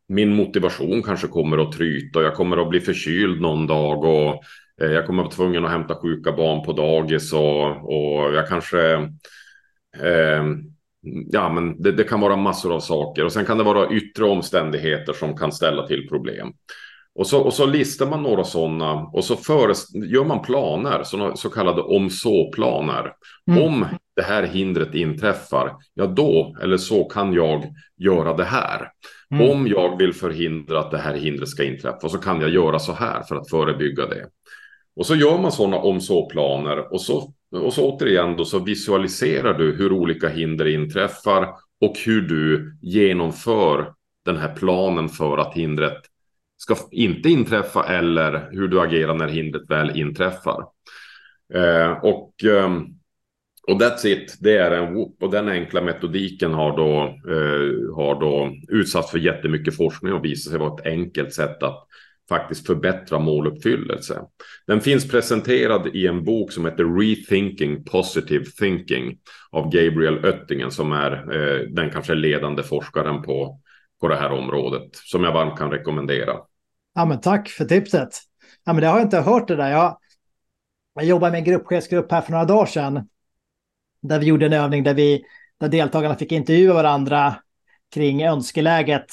[0.09, 4.43] min motivation kanske kommer att tryta och jag kommer att bli förkyld någon dag och
[4.83, 8.49] eh, jag kommer att vara tvungen att hämta sjuka barn på dagis och, och jag
[8.49, 8.93] kanske
[10.03, 10.45] eh,
[11.33, 14.25] ja, men det, det, kan vara massor av saker och sen kan det vara yttre
[14.25, 16.53] omständigheter som kan ställa till problem.
[17.15, 19.35] Och så, och så listar man några sådana och så
[19.95, 23.13] gör man planer, så, så kallade om så-planer.
[23.51, 23.63] Mm.
[23.63, 23.87] Om
[24.17, 27.65] det här hindret inträffar, ja då eller så kan jag
[27.99, 28.89] göra det här.
[29.35, 29.51] Mm.
[29.51, 32.93] Om jag vill förhindra att det här hindret ska inträffa så kan jag göra så
[32.93, 34.27] här för att förebygga det.
[34.97, 39.55] Och så gör man sådana om så-planer och så, och så återigen då så visualiserar
[39.55, 41.49] du hur olika hinder inträffar
[41.81, 43.93] och hur du genomför
[44.25, 46.03] den här planen för att hindret
[46.57, 50.65] ska inte inträffa eller hur du agerar när hindret väl inträffar.
[51.55, 52.71] Eh, och, eh,
[53.67, 55.23] och that's it, det är en whoop.
[55.23, 57.03] Och den enkla metodiken har då,
[57.33, 61.87] eh, har då utsatts för jättemycket forskning och visat sig vara ett enkelt sätt att
[62.29, 64.21] faktiskt förbättra måluppfyllelse.
[64.67, 69.19] Den finns presenterad i en bok som heter Rethinking Positive Thinking
[69.51, 73.61] av Gabriel Oettingen som är eh, den kanske ledande forskaren på,
[74.01, 76.37] på det här området som jag varmt kan rekommendera.
[76.95, 78.11] Ja, men tack för tipset.
[78.65, 79.71] Ja, men det har jag inte hört det där.
[79.71, 79.99] Jag,
[80.95, 83.09] jag jobbade med en gruppchefsgrupp här för några dagar sedan
[84.09, 85.25] där vi gjorde en övning där, vi,
[85.61, 87.35] där deltagarna fick intervjua varandra
[87.95, 89.07] kring önskeläget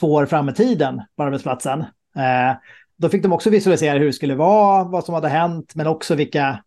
[0.00, 1.80] två år fram i tiden på arbetsplatsen.
[2.16, 2.56] Eh,
[2.96, 6.14] då fick de också visualisera hur det skulle vara, vad som hade hänt, men också
[6.14, 6.64] vilka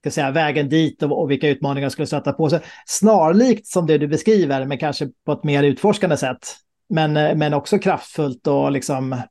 [0.00, 2.50] ska säga, vägen dit och, och vilka utmaningar skulle stöta på.
[2.50, 2.60] sig.
[2.86, 6.56] snarlikt som det du beskriver, men kanske på ett mer utforskande sätt.
[6.88, 9.22] Men, eh, men också kraftfullt och liksom...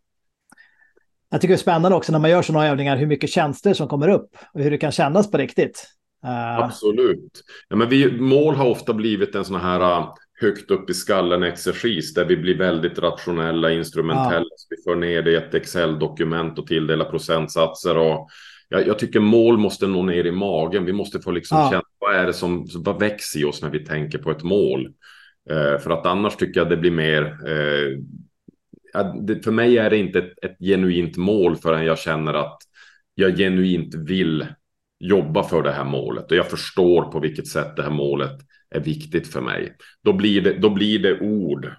[1.30, 3.88] Jag tycker det är spännande också när man gör sådana övningar hur mycket tjänster som
[3.88, 5.88] kommer upp och hur det kan kännas på riktigt.
[6.28, 6.60] Uh...
[6.60, 7.44] Absolut.
[7.70, 10.08] Ja, men vi, mål har ofta blivit en sån här
[10.42, 14.40] högt upp i skallen exercis där vi blir väldigt rationella, instrumentella.
[14.40, 14.68] Ja.
[14.70, 17.98] Vi för ner det i ett Excel-dokument och tilldelar procentsatser.
[17.98, 18.30] Och
[18.70, 20.86] jag, jag, tycker mål måste nå ner i magen.
[20.86, 21.70] Vi måste få liksom ja.
[21.70, 24.86] känna vad är det som vad växer i oss när vi tänker på ett mål.
[25.50, 27.24] Eh, för att annars tycker jag det blir mer.
[27.24, 27.98] Eh,
[29.22, 32.58] det, för mig är det inte ett, ett genuint mål förrän jag känner att
[33.16, 34.46] jag genuint vill
[35.00, 38.40] jobba för det här målet och jag förstår på vilket sätt det här målet
[38.70, 39.76] är viktigt för mig.
[40.04, 41.72] Då blir det, då blir det ord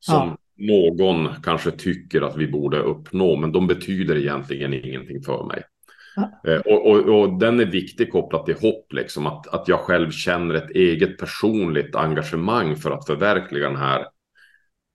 [0.00, 0.66] som ja.
[0.66, 5.62] någon kanske tycker att vi borde uppnå, men de betyder egentligen ingenting för mig.
[6.16, 6.40] Ja.
[6.46, 10.10] Eh, och, och, och, den är viktig kopplat till hopp, liksom, att, att jag själv
[10.10, 14.00] känner ett eget personligt engagemang för att förverkliga den här,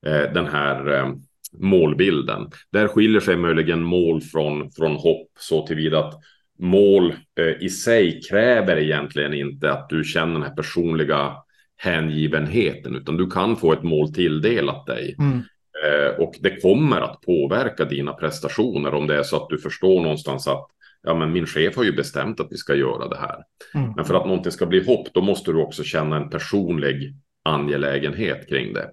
[0.05, 1.13] eh, den här eh,
[1.53, 2.49] målbilden.
[2.71, 6.13] Där skiljer sig möjligen mål från, från hopp så tillvida att
[6.59, 11.35] mål eh, i sig kräver egentligen inte att du känner den här personliga
[11.77, 15.15] hängivenheten, utan du kan få ett mål tilldelat dig.
[15.19, 15.41] Mm.
[15.83, 20.01] Eh, och det kommer att påverka dina prestationer om det är så att du förstår
[20.01, 20.67] någonstans att
[21.03, 23.43] ja, men min chef har ju bestämt att vi ska göra det här.
[23.73, 23.93] Mm.
[23.95, 28.49] Men för att någonting ska bli hopp, då måste du också känna en personlig angelägenhet
[28.49, 28.89] kring det.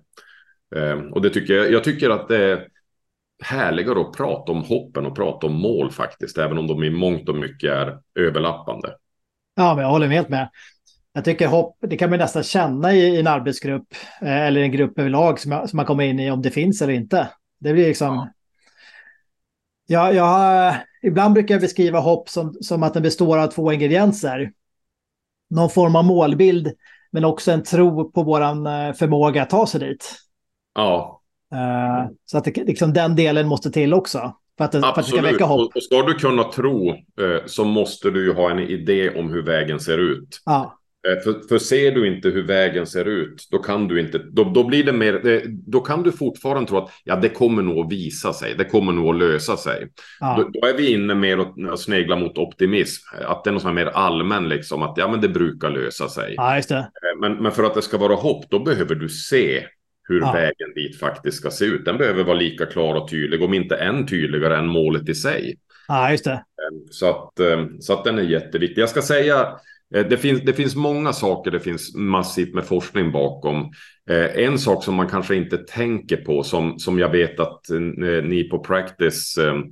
[0.77, 2.67] Eh, och det tycker jag, jag tycker att det
[3.43, 7.29] härligare att prata om hoppen och prata om mål faktiskt, även om de i mångt
[7.29, 8.97] och mycket är överlappande.
[9.55, 10.51] Ja, men jag håller helt med.
[11.13, 13.87] Jag tycker hopp, det kan man nästan känna i, en arbetsgrupp
[14.21, 16.93] eh, eller en grupp överlag som, som man kommer in i om det finns eller
[16.93, 17.29] inte.
[17.59, 18.15] Det blir liksom...
[18.17, 18.29] Ja.
[19.87, 24.53] Jag, jag, ibland brukar jag beskriva hopp som, som att den består av två ingredienser.
[25.51, 26.73] Någon form av målbild,
[27.11, 30.15] men också en tro på vår eh, förmåga att ta sig dit.
[30.75, 31.23] Ja,
[31.55, 34.35] Uh, så att det, liksom, den delen måste till också.
[34.59, 35.77] För att, det, för att det ska väcka hopp.
[35.77, 36.97] Och ska du kunna tro uh,
[37.47, 40.43] så måste du ju ha en idé om hur vägen ser ut.
[40.45, 40.79] Ja.
[41.09, 44.45] Uh, för, för ser du inte hur vägen ser ut, då kan du inte, då,
[44.45, 47.93] då blir det mer, då kan du fortfarande tro att ja, det kommer nog att
[47.93, 49.89] visa sig, det kommer nog att lösa sig.
[50.21, 50.37] Ja.
[50.39, 51.39] Då, då, är vi inne mer
[51.71, 55.09] och sneglar mot optimism, att det är något som är mer allmän, liksom, att ja,
[55.09, 56.35] men det brukar lösa sig.
[56.37, 56.63] Ja.
[57.21, 59.65] Men, men för att det ska vara hopp, då behöver du se
[60.09, 60.33] hur ja.
[60.33, 61.85] vägen dit faktiskt ska se ut.
[61.85, 65.57] Den behöver vara lika klar och tydlig, om inte än tydligare än målet i sig.
[65.89, 66.33] Ja, just det.
[66.33, 68.83] Ehm, så att, ehm, så att den är jätteviktig.
[68.83, 69.49] Jag ska säga,
[69.95, 73.73] eh, det finns, det finns många saker, det finns massivt med forskning bakom.
[74.11, 77.81] Eh, en sak som man kanske inte tänker på, som, som jag vet att eh,
[78.25, 79.63] ni på Practice ehm,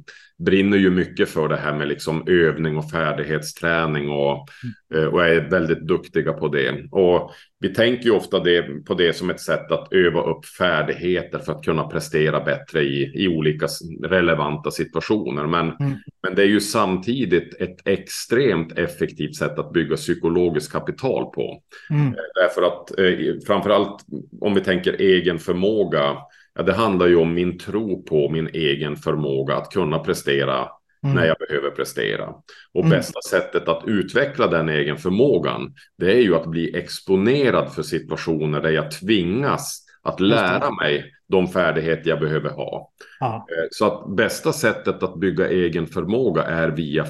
[0.45, 4.49] brinner ju mycket för det här med liksom övning och färdighetsträning och,
[4.95, 5.15] mm.
[5.15, 6.89] och är väldigt duktiga på det.
[6.91, 7.31] Och
[7.61, 11.53] vi tänker ju ofta det, på det som ett sätt att öva upp färdigheter för
[11.53, 13.67] att kunna prestera bättre i, i olika
[14.03, 15.47] relevanta situationer.
[15.47, 15.93] Men, mm.
[16.23, 21.63] men det är ju samtidigt ett extremt effektivt sätt att bygga psykologiskt kapital på.
[21.91, 22.07] Mm.
[22.07, 24.05] Eh, därför att eh, framförallt
[24.41, 26.17] om vi tänker egen förmåga
[26.55, 30.69] Ja, det handlar ju om min tro på min egen förmåga att kunna prestera
[31.05, 31.17] mm.
[31.17, 32.29] när jag behöver prestera.
[32.75, 32.91] Och mm.
[32.91, 38.61] bästa sättet att utveckla den egen förmågan, det är ju att bli exponerad för situationer
[38.61, 42.91] där jag tvingas att lära mig de färdigheter jag behöver ha.
[43.21, 43.47] Ja.
[43.51, 47.07] Eh, så att bästa sättet att bygga egen förmåga är via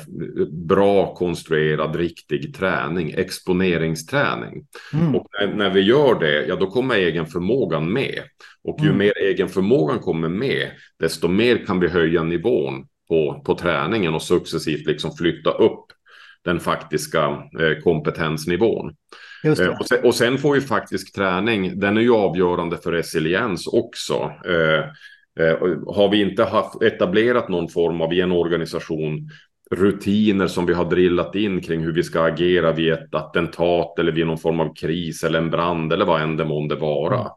[0.50, 4.66] bra konstruerad riktig träning, exponeringsträning.
[4.92, 5.14] Mm.
[5.16, 8.22] Och när, när, vi gör det, ja då kommer egen förmågan med.
[8.64, 8.98] Och ju mm.
[8.98, 14.22] mer egen förmågan kommer med, desto mer kan vi höja nivån på, på träningen och
[14.22, 15.84] successivt liksom flytta upp
[16.44, 17.24] den faktiska
[17.60, 18.94] eh, kompetensnivån.
[19.44, 23.66] Eh, och, sen, och, sen, får ju faktisk träning, den är ju avgörande för resiliens
[23.66, 24.32] också.
[24.46, 24.78] Eh,
[25.46, 29.30] eh, har vi inte haft, etablerat någon form av i en organisation
[29.70, 34.12] rutiner som vi har drillat in kring hur vi ska agera vid ett attentat eller
[34.12, 37.18] vid någon form av kris eller en brand eller vad än det månde vara.
[37.20, 37.30] Mm.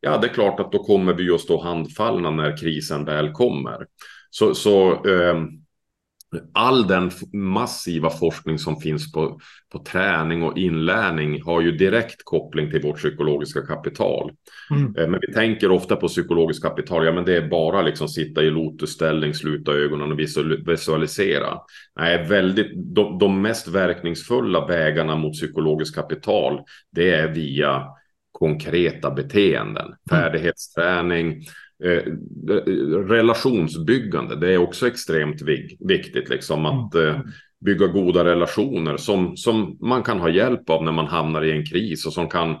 [0.00, 3.86] Ja, det är klart att då kommer vi att stå handfallna när krisen väl kommer.
[4.30, 5.44] Så, så eh,
[6.52, 9.40] all den massiva forskning som finns på,
[9.72, 14.32] på träning och inlärning har ju direkt koppling till vårt psykologiska kapital.
[14.70, 14.96] Mm.
[14.96, 18.42] Eh, men vi tänker ofta på psykologiskt kapital, ja men det är bara liksom sitta
[18.42, 20.18] i lotusställning, sluta ögonen och
[20.68, 21.58] visualisera.
[21.98, 26.60] Nej, väldigt, de, de mest verkningsfulla vägarna mot psykologiskt kapital,
[26.92, 27.84] det är via
[28.40, 29.96] konkreta beteenden, mm.
[30.10, 31.44] färdighetsträning,
[31.84, 32.02] Eh,
[33.08, 36.28] relationsbyggande, det är också extremt vik viktigt.
[36.28, 37.08] Liksom, att mm.
[37.08, 37.20] eh,
[37.64, 41.66] bygga goda relationer som, som man kan ha hjälp av när man hamnar i en
[41.66, 42.56] kris och som kan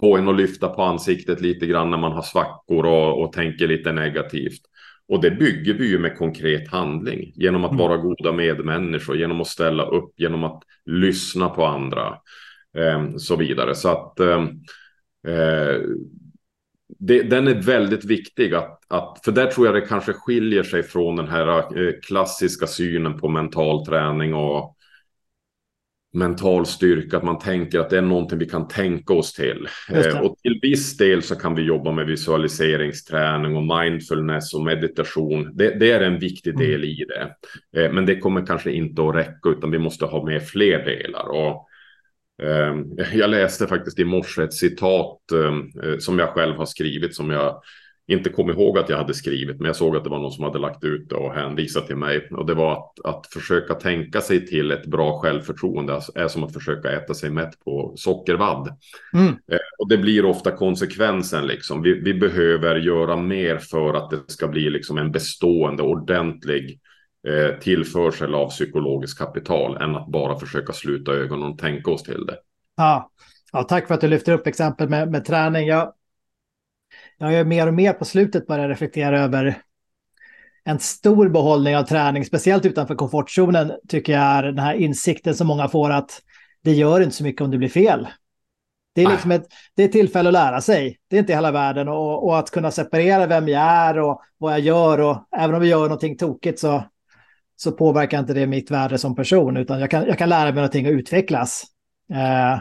[0.00, 3.68] få en att lyfta på ansiktet lite grann när man har svackor och, och tänker
[3.68, 4.60] lite negativt.
[5.08, 7.82] Och det bygger vi ju med konkret handling genom att mm.
[7.88, 12.18] vara goda medmänniskor, genom att ställa upp, genom att lyssna på andra
[12.78, 13.74] eh, så vidare.
[13.74, 14.20] Så att
[15.26, 15.80] eh,
[16.98, 20.82] det, den är väldigt viktig att, att, för där tror jag det kanske skiljer sig
[20.82, 24.76] från den här eh, klassiska synen på mental träning och
[26.14, 29.68] mental styrka, att man tänker att det är någonting vi kan tänka oss till.
[29.90, 35.56] Eh, och till viss del så kan vi jobba med visualiseringsträning och mindfulness och meditation.
[35.56, 36.66] Det, det är en viktig mm.
[36.66, 37.34] del i det.
[37.80, 41.28] Eh, men det kommer kanske inte att räcka, utan vi måste ha med fler delar.
[41.28, 41.68] Och
[43.14, 47.30] jag läste faktiskt i morse ett citat ehm, eh, som jag själv har skrivit som
[47.30, 47.62] jag
[48.06, 50.44] inte kom ihåg att jag hade skrivit, men jag såg att det var någon som
[50.44, 52.28] hade lagt ut det och hänvisat till mig.
[52.30, 56.52] Och det var att, att försöka tänka sig till ett bra självförtroende är som att
[56.52, 58.78] försöka äta sig mätt på sockervadd.
[59.12, 59.28] Mm.
[59.28, 61.82] Eh, och det blir ofta konsekvensen liksom.
[61.82, 66.80] Vi, vi, behöver göra mer för att det ska bli liksom en bestående, ordentlig
[67.28, 72.26] eh, tillförsel av psykologiskt kapital än att bara försöka sluta ögonen och tänka oss till
[72.26, 72.36] det.
[72.76, 73.10] Ja,
[73.52, 75.66] ja tack för att du lyfter upp exempel med, med träning.
[75.66, 75.92] Jag,
[77.18, 79.62] jag är mer och mer på slutet börjat reflektera över
[80.64, 85.46] en stor behållning av träning, speciellt utanför komfortzonen, tycker jag är den här insikten som
[85.46, 86.22] många får att
[86.62, 88.08] det gör inte så mycket om det blir fel.
[88.94, 90.98] Det är liksom ett, det är ett tillfälle att lära sig.
[91.08, 94.52] Det är inte hela världen och, och, att kunna separera vem jag är och vad
[94.52, 96.84] jag gör och även om vi gör någonting tokigt så
[97.56, 100.54] så påverkar inte det mitt värde som person, utan jag kan, jag kan lära mig
[100.54, 101.64] någonting och utvecklas.
[102.10, 102.60] Eh.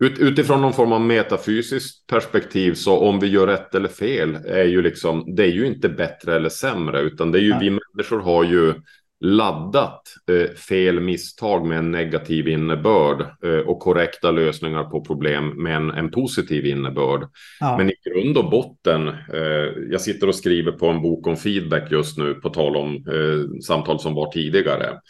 [0.00, 4.64] Ut, utifrån någon form av metafysiskt perspektiv, så om vi gör rätt eller fel, är
[4.64, 7.58] ju liksom, det är ju inte bättre eller sämre, utan det är ju, ja.
[7.58, 8.74] vi människor har ju
[9.20, 15.76] laddat eh, fel misstag med en negativ innebörd eh, och korrekta lösningar på problem med
[15.76, 17.28] en, en positiv innebörd.
[17.60, 17.76] Ja.
[17.78, 21.92] Men i grund och botten, eh, jag sitter och skriver på en bok om feedback
[21.92, 25.00] just nu, på tal om eh, samtal som var tidigare.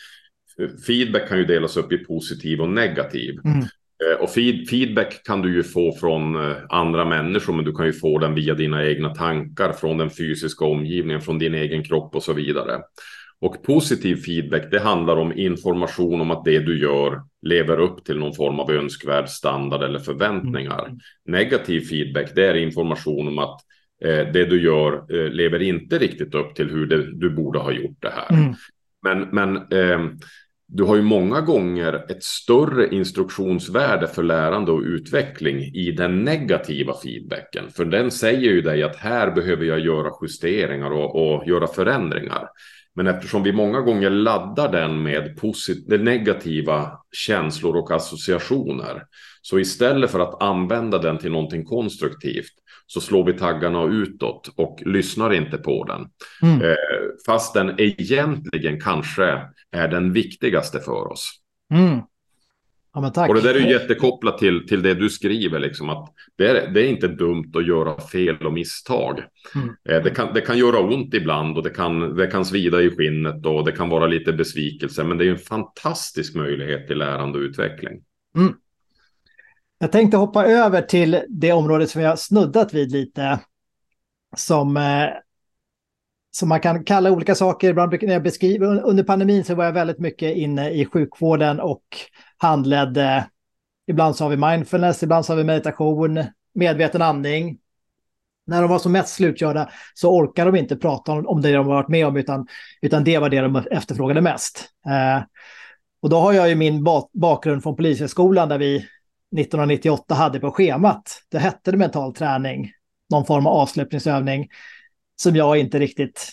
[0.86, 3.38] Feedback kan ju delas upp i positiv och negativ.
[3.44, 3.59] Mm.
[4.04, 7.86] Eh, och feed, feedback kan du ju få från eh, andra människor, men du kan
[7.86, 12.14] ju få den via dina egna tankar, från den fysiska omgivningen, från din egen kropp
[12.14, 12.78] och så vidare.
[13.41, 18.18] Och positiv feedback, det handlar om information om att det du gör lever upp till
[18.18, 20.84] någon form av önskvärd standard eller förväntningar.
[20.84, 20.99] Mm.
[21.24, 23.61] Negativ feedback, det är information om att
[24.05, 27.72] eh, det du gör eh, lever inte riktigt upp till hur det, du borde ha
[27.72, 28.39] gjort det här.
[28.39, 28.55] Mm.
[29.03, 30.11] Men, men eh,
[30.66, 36.95] du har ju många gånger ett större instruktionsvärde för lärande och utveckling i den negativa
[37.03, 37.70] feedbacken.
[37.70, 42.49] För den säger ju dig att här behöver jag göra justeringar och, och göra förändringar.
[42.99, 45.34] Men eftersom vi många gånger laddar den med
[46.01, 49.03] negativa känslor och associationer.
[49.42, 52.53] Så istället för att använda den till någonting konstruktivt
[52.86, 56.07] så slår vi taggarna utåt och lyssnar inte på den.
[56.42, 56.70] Mm.
[56.70, 56.76] Eh,
[57.26, 59.42] fast den egentligen kanske
[59.72, 61.30] är den viktigaste för oss.
[61.74, 62.01] Mm.
[63.03, 66.49] Ja, och det där är ju jättekopplat till, till det du skriver, liksom, att det
[66.49, 69.22] är, det är inte dumt att göra fel och misstag.
[69.55, 69.68] Mm.
[69.88, 72.90] Eh, det, kan, det kan göra ont ibland och det kan, det kan svida i
[72.90, 77.38] skinnet och det kan vara lite besvikelse, men det är en fantastisk möjlighet till lärande
[77.38, 78.03] och utveckling.
[78.36, 78.55] Mm.
[79.78, 83.40] Jag tänkte hoppa över till det området som har snuddat vid lite,
[84.36, 85.07] som, eh,
[86.31, 87.70] som man kan kalla olika saker.
[87.70, 91.83] Ibland när jag beskriver, under pandemin så var jag väldigt mycket inne i sjukvården och
[92.37, 93.29] handledde.
[93.87, 96.24] Ibland så har vi mindfulness, ibland så har vi meditation,
[96.55, 97.59] medveten andning.
[98.47, 101.74] när de var som mest slutkörda så orkar de inte prata om, det de har
[101.74, 102.47] varit med om, utan,
[102.83, 104.64] utan det var det de efterfrågade mest.
[104.87, 105.22] Eh,
[106.03, 111.22] och då har jag ju min bakgrund från Polishögskolan där vi 1998 hade på schemat,
[111.31, 112.70] det hette det mental träning,
[113.11, 114.49] någon form av avslutningsövning
[115.23, 116.29] som jag inte riktigt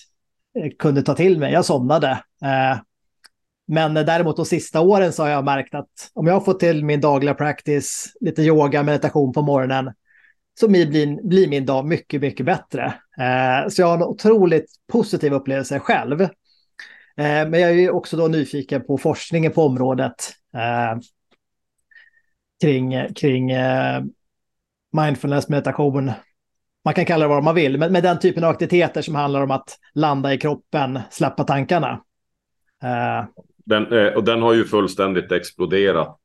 [0.60, 1.54] eh, kunde ta till mig.
[1.54, 2.10] Jag somnade.
[2.44, 2.80] Eh,
[3.68, 7.02] men däremot de sista åren så har jag märkt att om jag får till min
[7.02, 9.94] dagliga practice, lite yoga, meditation på morgonen,
[10.60, 12.86] så blir, blir min dag mycket, mycket bättre.
[13.20, 16.28] Eh, så jag har en otroligt positiv upplevelse själv.
[17.18, 20.16] Men jag är också då nyfiken på forskningen på området
[22.62, 23.52] kring, kring
[24.98, 26.12] mindfulness, meditation.
[26.86, 29.42] Man kan kalla det vad man vill, men med den typen av aktiviteter som handlar
[29.42, 32.02] om att landa i kroppen, släppa tankarna.
[32.84, 33.26] Eh,
[33.66, 36.20] den, eh, och den har ju fullständigt exploderat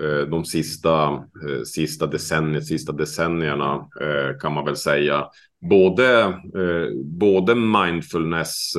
[0.00, 1.24] Eh, de sista,
[1.66, 3.88] sista, decennier, sista decennierna
[4.40, 5.26] kan man väl säga.
[5.70, 6.34] Både,
[7.04, 8.72] både mindfulness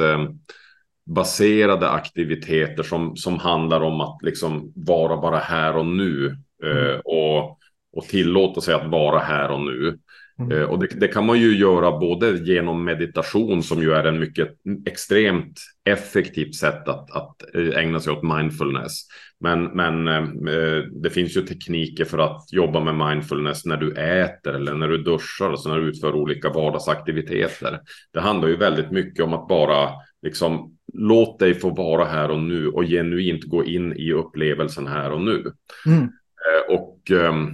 [1.05, 7.01] baserade aktiviteter som, som handlar om att liksom vara bara här och nu mm.
[7.05, 7.59] och,
[7.93, 9.99] och tillåta sig att vara här och nu.
[10.39, 10.69] Mm.
[10.69, 14.49] Och det, det, kan man ju göra både genom meditation som ju är en mycket
[14.85, 19.01] extremt effektivt sätt att, att ägna sig åt mindfulness.
[19.39, 20.07] Men, men
[20.47, 24.87] eh, det finns ju tekniker för att jobba med mindfulness när du äter eller när
[24.87, 27.79] du duschar, alltså när du utför olika vardagsaktiviteter.
[28.13, 29.89] Det handlar ju väldigt mycket om att bara
[30.21, 35.11] liksom låt dig få vara här och nu och genuint gå in i upplevelsen här
[35.11, 35.51] och nu.
[35.85, 36.09] Mm.
[36.45, 37.53] Eh, och ehm, eh,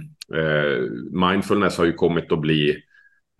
[1.10, 2.82] mindfulness har ju kommit att bli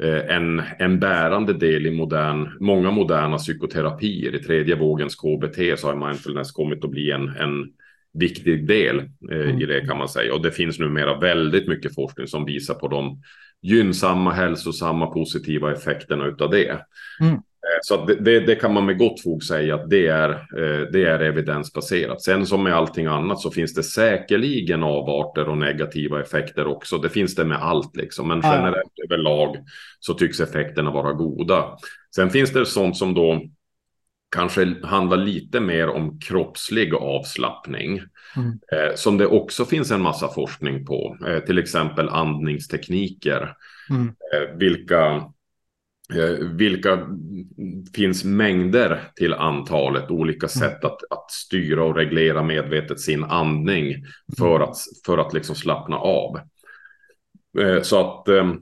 [0.03, 4.35] eh, en, en bärande del i modern, många moderna psykoterapier.
[4.35, 7.73] I tredje vågens KBT så har mindfulness kommit att bli en, en
[8.15, 8.99] viktig del
[9.31, 9.59] eh, i mm.
[9.59, 10.35] det kan man säga.
[10.35, 13.23] Och det finns numera väldigt mycket forskning som visar på de
[13.63, 16.87] gynnsamma, hälsosamma, positiva effekterna utav det.
[17.21, 17.35] Mm.
[17.35, 20.89] Eh, så det, det, det, kan man med gott fog säga att det är, eh,
[20.93, 22.23] det är evidensbaserat.
[22.23, 26.99] Sen som med allting annat så finns det säkerligen avarter och negativa effekter också.
[26.99, 28.29] Det finns det med allt liksom.
[28.29, 29.05] Men generellt ja.
[29.05, 29.57] överlag
[30.01, 31.77] så tycks effekterna vara goda.
[32.15, 33.43] Sen finns det sånt som då
[34.33, 38.01] kanske handlar lite mer om kroppslig avslappning.
[38.37, 38.59] Mm.
[38.73, 41.17] Eh, som det också finns en massa forskning på.
[41.27, 43.57] Eh, till exempel andningstekniker.
[43.91, 44.07] Mm.
[44.07, 45.31] Eh, vilka,
[46.53, 47.09] vilka
[47.95, 50.49] finns mängder till antalet olika mm.
[50.49, 54.05] sätt att, att styra och reglera medvetet sin andning.
[54.39, 54.69] För mm.
[54.69, 54.77] att,
[55.07, 56.41] för att liksom slappna av.
[57.83, 58.53] Så att eh,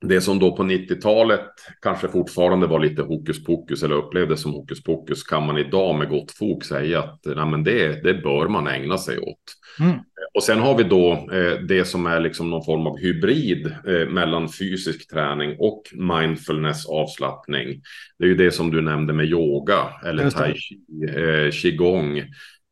[0.00, 1.46] det som då på 90-talet
[1.82, 6.08] kanske fortfarande var lite hokus pokus eller upplevdes som hokus pokus kan man idag med
[6.08, 9.42] gott fog säga att nej, men det, det bör man ägna sig åt.
[9.80, 9.98] Mm.
[10.34, 14.08] Och sen har vi då eh, det som är liksom någon form av hybrid eh,
[14.08, 17.82] mellan fysisk träning och mindfulness avslappning.
[18.18, 20.78] Det är ju det som du nämnde med yoga eller tai chi,
[21.08, 22.22] eh, qigong.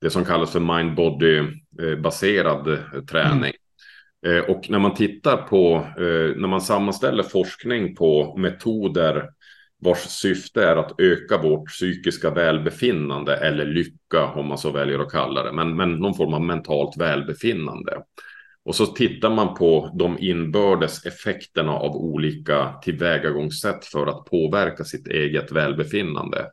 [0.00, 1.38] Det som kallas för mind-body
[1.82, 3.38] eh, baserad eh, träning.
[3.38, 3.61] Mm.
[4.26, 9.28] Eh, och när man tittar på, eh, när man sammanställer forskning på metoder
[9.78, 15.12] vars syfte är att öka vårt psykiska välbefinnande eller lycka om man så väljer att
[15.12, 18.02] kalla det, men, men någon form av mentalt välbefinnande.
[18.64, 25.08] Och så tittar man på de inbördes effekterna av olika tillvägagångssätt för att påverka sitt
[25.08, 26.46] eget välbefinnande.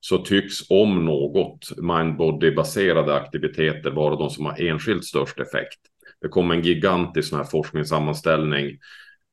[0.00, 5.80] Så tycks om något mind-body-baserade aktiviteter vara de som har enskilt störst effekt.
[6.24, 8.78] Det kom en gigantisk sån här forskningssammanställning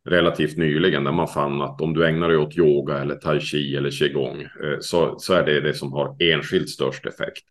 [0.10, 3.76] relativt nyligen där man fann att om du ägnar dig åt yoga eller tai chi
[3.76, 7.44] eller qigong eh, så, så är det det som har enskilt störst effekt.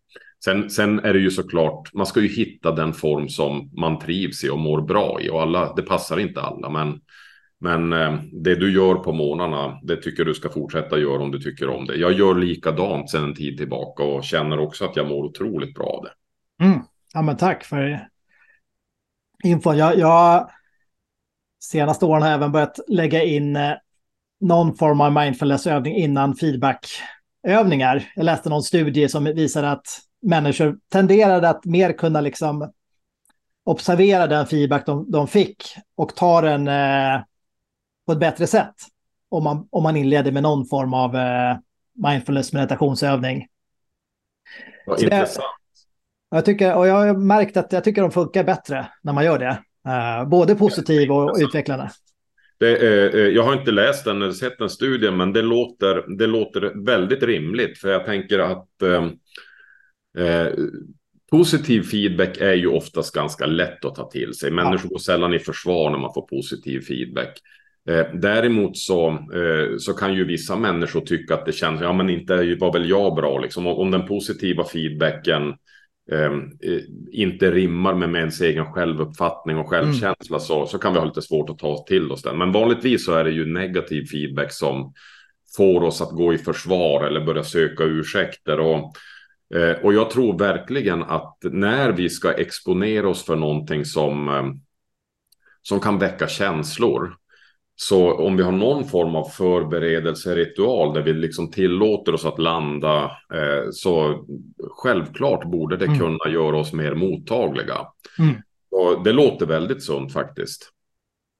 [0.43, 4.43] Sen, sen är det ju såklart, man ska ju hitta den form som man trivs
[4.43, 7.01] i och mår bra i och alla, det passar inte alla, men
[7.63, 11.39] men eh, det du gör på månaderna, det tycker du ska fortsätta göra om du
[11.39, 11.95] tycker om det.
[11.95, 15.85] Jag gör likadant sedan en tid tillbaka och känner också att jag mår otroligt bra
[15.85, 16.65] av det.
[16.65, 16.79] Mm.
[17.13, 18.07] Ja, men tack för
[19.43, 19.73] info.
[19.73, 20.49] Jag, jag
[21.63, 23.73] senaste åren har jag även börjat lägga in eh,
[24.39, 28.11] någon form av mindfulness-övning innan feedback-övningar.
[28.15, 29.85] Jag läste någon studie som visade att
[30.21, 32.71] människor tenderade att mer kunna liksom
[33.63, 35.63] observera den feedback de, de fick
[35.95, 37.21] och ta den eh,
[38.05, 38.75] på ett bättre sätt.
[39.29, 41.57] Om man, om man inleder med någon form av eh,
[41.93, 43.47] mindfulness meditationsövning.
[44.85, 45.45] Vad intressant.
[46.31, 49.39] Jag tycker, och jag har märkt att jag tycker de funkar bättre när man gör
[49.39, 49.59] det.
[49.87, 51.89] Uh, både positiv och utvecklande.
[52.59, 56.27] Är, eh, jag har inte läst den eller sett den studien, men det låter, det
[56.27, 57.77] låter väldigt rimligt.
[57.77, 59.05] För jag tänker att eh,
[60.25, 60.53] eh,
[61.31, 64.51] positiv feedback är ju oftast ganska lätt att ta till sig.
[64.51, 67.39] Människor går sällan i försvar när man får positiv feedback.
[67.89, 72.09] Eh, däremot så, eh, så kan ju vissa människor tycka att det känns, ja men
[72.09, 73.67] inte var väl jag bra liksom.
[73.67, 75.55] Om den positiva feedbacken ehm,
[76.11, 76.31] eh,
[77.11, 80.39] inte rimmar med ens egen självuppfattning och självkänsla mm.
[80.39, 82.37] så, så kan vi ha lite svårt att ta oss till oss den.
[82.37, 84.93] Men vanligtvis så är det ju negativ feedback som
[85.57, 88.59] får oss att gå i försvar eller börja söka ursäkter.
[88.59, 88.93] Och,
[89.55, 94.45] eh, och jag tror verkligen att när vi ska exponera oss för någonting som, eh,
[95.61, 97.15] som kan väcka känslor
[97.83, 103.03] så om vi har någon form av förberedelseritual där vi liksom tillåter oss att landa
[103.05, 104.25] eh, så
[104.69, 105.99] självklart borde det mm.
[105.99, 107.87] kunna göra oss mer mottagliga.
[108.19, 108.35] Mm.
[108.71, 110.69] Och det låter väldigt sunt faktiskt.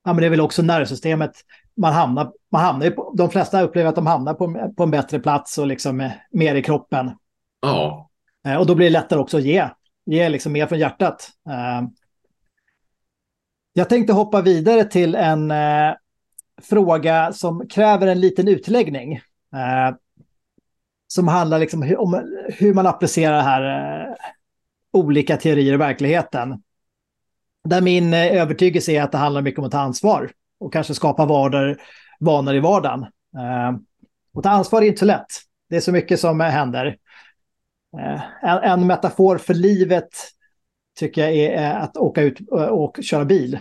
[0.04, 1.32] Ja, men det är väl också nervsystemet.
[1.78, 5.20] Man hamnar, man hamnar på, de flesta upplever att de hamnar på, på en bättre
[5.20, 7.12] plats och liksom mer i kroppen.
[7.62, 8.10] Ja.
[8.48, 9.70] Eh, och då blir det lättare också att ge,
[10.06, 11.30] ge liksom mer från hjärtat.
[11.50, 11.88] Eh,
[13.74, 15.94] jag tänkte hoppa vidare till en eh,
[16.62, 19.14] fråga som kräver en liten utläggning.
[19.54, 19.96] Eh,
[21.08, 24.16] som handlar liksom om hur man applicerar det här eh,
[24.94, 26.64] olika teorier i verkligheten.
[27.64, 30.94] Där min eh, övertygelse är att det handlar mycket om att ta ansvar och kanske
[30.94, 31.76] skapa vardag,
[32.20, 33.02] vanor i vardagen.
[33.38, 33.78] Eh,
[34.34, 35.28] och ta ansvar är inte så lätt.
[35.70, 36.98] Det är så mycket som eh, händer.
[38.00, 40.10] Eh, en, en, metafor för livet
[41.00, 43.60] tycker jag är eh, att åka ut eh, och köra bil.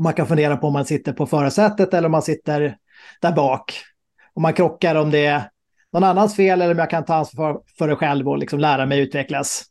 [0.00, 2.76] Och man kan fundera på om man sitter på förarsätet eller om man sitter
[3.20, 3.74] där bak.
[4.34, 5.42] Om man krockar, om det är
[5.92, 8.86] någon annans fel eller om jag kan ta ansvar för det själv och liksom lära
[8.86, 9.64] mig utvecklas.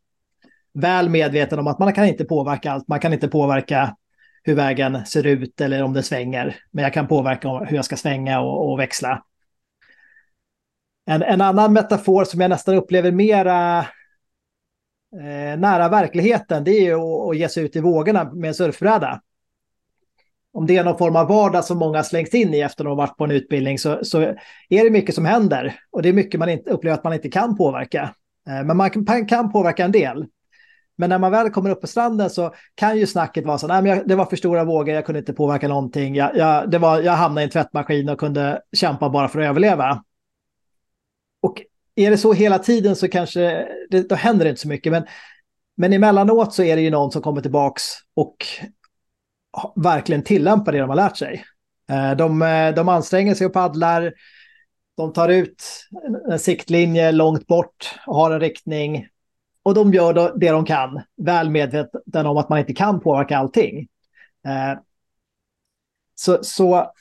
[0.74, 2.88] Väl medveten om att man kan inte påverka allt.
[2.88, 3.96] Man kan inte påverka
[4.44, 6.56] hur vägen ser ut eller om det svänger.
[6.72, 9.24] Men jag kan påverka hur jag ska svänga och, och växla.
[11.06, 13.80] En, en, annan metafor som jag nästan upplever mera
[15.14, 18.54] eh, nära verkligheten, det är ju att, att ge sig ut i vågorna med en
[18.54, 19.22] surfbräda
[20.54, 22.96] om det är någon form av vardag som många slängs in i efter att ha
[22.96, 24.20] varit på en utbildning så, så
[24.70, 25.80] är det mycket som händer.
[25.92, 28.16] Och det är mycket man inte, upplever att man inte kan påverka.
[28.48, 30.26] Eh, men man kan, kan påverka en del.
[30.98, 33.82] Men när man väl kommer upp på stranden så kan ju snacket vara så nej
[33.82, 36.16] men jag, det var för stora vågor, jag kunde inte påverka någonting.
[36.16, 39.46] Jag, jag, det var, jag hamnade i en tvättmaskin och kunde kämpa bara för att
[39.50, 40.04] överleva.
[41.42, 41.62] Och
[41.96, 44.92] är det så hela tiden så kanske det, då händer det inte så mycket.
[44.92, 45.04] Men,
[45.78, 47.84] men emellanåt så är det ju någon som kommer tillbaks
[48.16, 48.36] och
[49.76, 51.44] verkligen tillämpar det de har lärt sig.
[51.90, 54.14] Eh, de, eh, de anstränger sig och paddlar.
[54.98, 55.64] De tar ut
[56.32, 59.08] en siktlinje långt bort och har en riktning.
[59.64, 63.88] Och de gör det de kan, väl medvetna om att man inte kan påverka allting.
[64.48, 64.80] Eh,
[66.16, 66.92] så, så,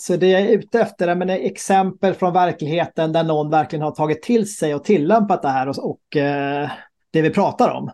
[0.00, 4.22] så det jag är ute efter är exempel från verkligheten där någon verkligen har tagit
[4.22, 6.00] till sig och tillämpat det här och, och
[7.10, 7.90] det vi pratar om.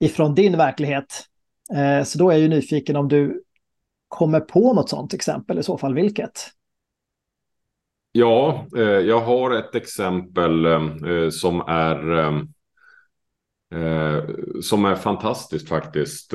[0.00, 1.26] Ifrån din verklighet.
[1.74, 3.42] Eh, så då är jag ju nyfiken om du
[4.08, 6.40] kommer på något sådant exempel, i så fall vilket?
[8.12, 12.42] Ja, eh, jag har ett exempel eh, som är
[14.62, 16.34] som är fantastiskt faktiskt.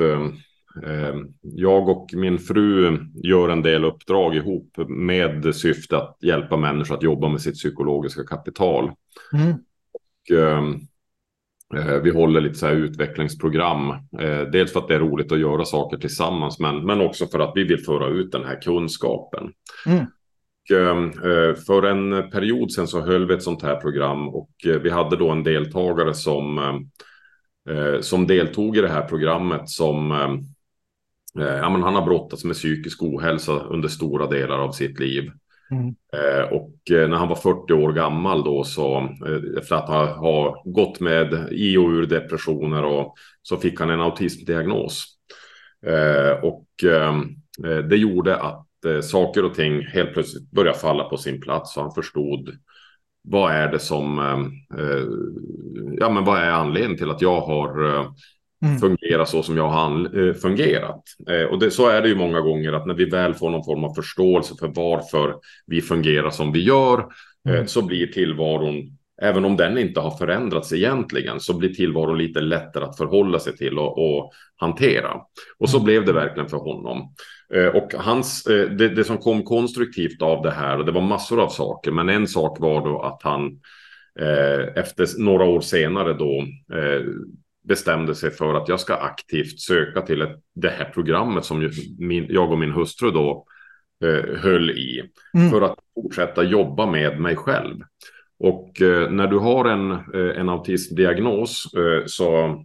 [1.42, 7.02] Jag och min fru gör en del uppdrag ihop med syfte att hjälpa människor att
[7.02, 8.92] jobba med sitt psykologiska kapital.
[9.32, 9.52] Mm.
[9.92, 10.38] Och,
[12.02, 13.90] vi håller lite så här utvecklingsprogram.
[14.20, 17.38] Eh, dels för att det är roligt att göra saker tillsammans, men, men också för
[17.38, 19.52] att vi vill föra ut den här kunskapen.
[19.86, 20.04] Mm.
[20.72, 24.50] Ehm, eh, för en period sedan så höll vi ett sånt här program och
[24.82, 26.60] vi hade då en deltagare som,
[28.00, 30.10] som deltog i det här programmet som
[31.34, 35.30] ja, men han har brottats med psykisk ohälsa under stora delar av sitt liv.
[35.70, 35.94] Mm.
[36.12, 40.06] Eh, och eh, när han var 40 år gammal då så eh, efter att ha,
[40.06, 45.04] ha gått med i och ur depressioner och så fick han en autismdiagnos.
[46.42, 46.64] och
[47.88, 48.66] det gjorde att
[49.02, 52.50] saker och ting helt plötsligt började falla på sin plats och han förstod
[53.22, 54.18] vad är det som,
[56.00, 58.06] ja men vad är anledningen till att jag har
[58.64, 58.78] mm.
[58.78, 61.02] fungera så som jag har eh, fungerat.
[61.30, 63.64] Eh, och det, så är det ju många gånger att när vi väl får någon
[63.64, 65.34] form av förståelse för varför
[65.66, 66.98] vi fungerar som vi gör
[67.48, 67.66] eh, mm.
[67.66, 72.84] så blir tillvaron Även om den inte har förändrats egentligen så blir tillvaron lite lättare
[72.84, 75.14] att förhålla sig till och, och hantera.
[75.58, 75.84] Och så mm.
[75.84, 77.14] blev det verkligen för honom.
[77.74, 81.48] Och hans, det, det, som kom konstruktivt av det här, och det var massor av
[81.48, 83.60] saker, men en sak var då att han
[84.74, 86.44] efter några år senare då
[87.64, 92.26] bestämde sig för att jag ska aktivt söka till ett, det här programmet som min,
[92.28, 93.44] jag och min hustru då
[94.04, 95.02] eh, höll i.
[95.34, 95.50] Mm.
[95.50, 97.76] För att fortsätta jobba med mig själv.
[98.38, 102.58] Och eh, när du har en, eh, en autismdiagnos eh, så,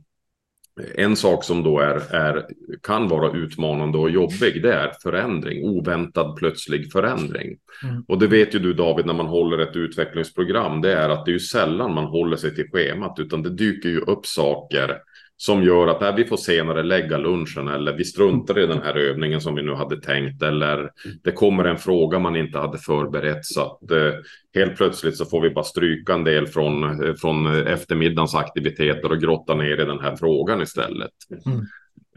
[0.96, 2.46] en sak som då är, är,
[2.82, 7.58] kan vara utmanande och jobbig, det är förändring, oväntad plötslig förändring.
[7.84, 8.04] Mm.
[8.08, 11.32] Och det vet ju du David när man håller ett utvecklingsprogram, det är att det
[11.32, 14.98] är ju sällan man håller sig till schemat, utan det dyker ju upp saker
[15.46, 18.98] som gör att nej, vi får senare lägga lunchen eller vi struntar i den här
[18.98, 20.92] övningen som vi nu hade tänkt eller
[21.24, 24.14] det kommer en fråga man inte hade förberett så att eh,
[24.54, 29.22] helt plötsligt så får vi bara stryka en del från, eh, från eftermiddagens aktiviteter och
[29.22, 31.12] grotta ner i den här frågan istället.
[31.46, 31.66] Mm.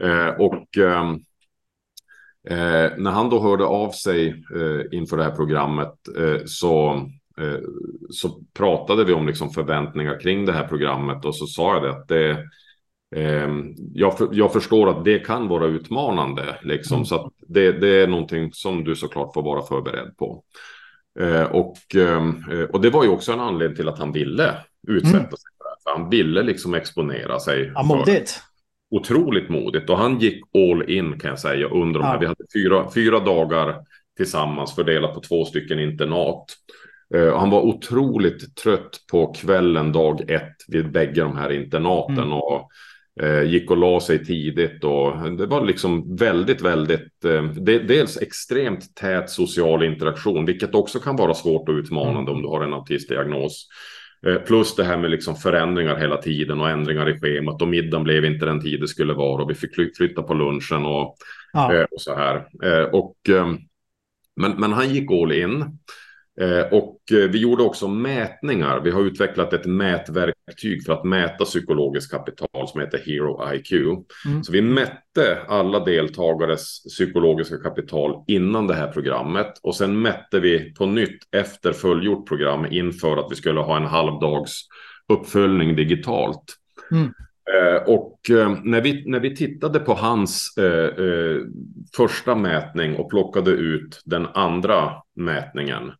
[0.01, 1.13] Eh, och ehm,
[2.49, 7.01] eh, när han då hörde av sig eh, inför det här programmet eh, så
[8.09, 11.89] så pratade vi om liksom förväntningar kring det här programmet och så sa jag det
[11.89, 12.37] att det
[13.93, 17.05] jag, för, jag, förstår att det kan vara utmanande, liksom, mm.
[17.05, 20.43] så det, det, är någonting som du såklart får vara förberedd på.
[21.19, 24.55] Eh, och, ehm, eh, och det var ju också en anledning till att han ville
[24.87, 25.29] utsätta mm.
[25.29, 25.99] sig för det.
[25.99, 27.71] Han ville liksom exponera sig.
[27.75, 28.41] Ja, modigt.
[28.91, 29.89] Otroligt modigt.
[29.89, 32.13] Och han gick all in kan jag säga under de här.
[32.13, 32.19] Ja.
[32.19, 33.75] Vi hade fyra, fyra dagar
[34.17, 36.45] tillsammans fördelat på två stycken internat.
[37.15, 42.17] Uh, han var otroligt trött på kvällen dag ett vid bägge de här internaten.
[42.17, 42.33] Mm.
[42.33, 42.67] Och eh,
[43.45, 48.95] gick och la sig tidigt och det var liksom väldigt, väldigt, eh, de, dels extremt
[48.95, 53.67] tät social interaktion, vilket också kan vara svårt och utmanande om du har en autistdiagnos.
[54.27, 58.03] Eh, plus det här med liksom förändringar hela tiden och ändringar i schemat och middagen
[58.03, 61.15] blev inte den tid det skulle vara och vi fick flytta på lunchen och,
[61.53, 61.73] ja.
[61.73, 62.35] Eh, och så här.
[62.63, 63.47] Eh, och, eh,
[64.35, 65.65] men, men han gick all in.
[66.41, 68.81] Eh, och eh, vi gjorde också mätningar.
[68.83, 73.71] Vi har utvecklat ett mätverktyg för att mäta psykologiskt kapital som heter Hero IQ.
[73.71, 74.43] Mm.
[74.43, 80.73] Så vi mätte alla deltagares psykologiska kapital innan det här programmet och sen mätte vi
[80.73, 84.61] på nytt efter fullgjort program inför att vi skulle ha en halvdags
[85.13, 86.43] uppföljning digitalt.
[86.91, 87.13] Mm.
[87.53, 88.19] Eh, och
[88.63, 91.41] när, vi, när vi tittade på hans eh, eh,
[91.95, 95.91] första mätning och plockade ut den andra mätningen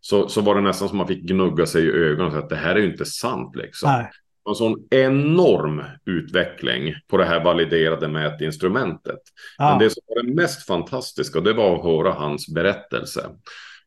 [0.00, 2.56] så, så var det nästan som man fick gnugga sig i ögonen säga att det
[2.56, 3.90] här är ju inte sant liksom.
[3.90, 4.10] Nej.
[4.48, 9.18] En sån enorm utveckling på det här validerade mätinstrumentet.
[9.58, 9.70] Ja.
[9.70, 13.26] Men det som var det mest fantastiska, det var att höra hans berättelse.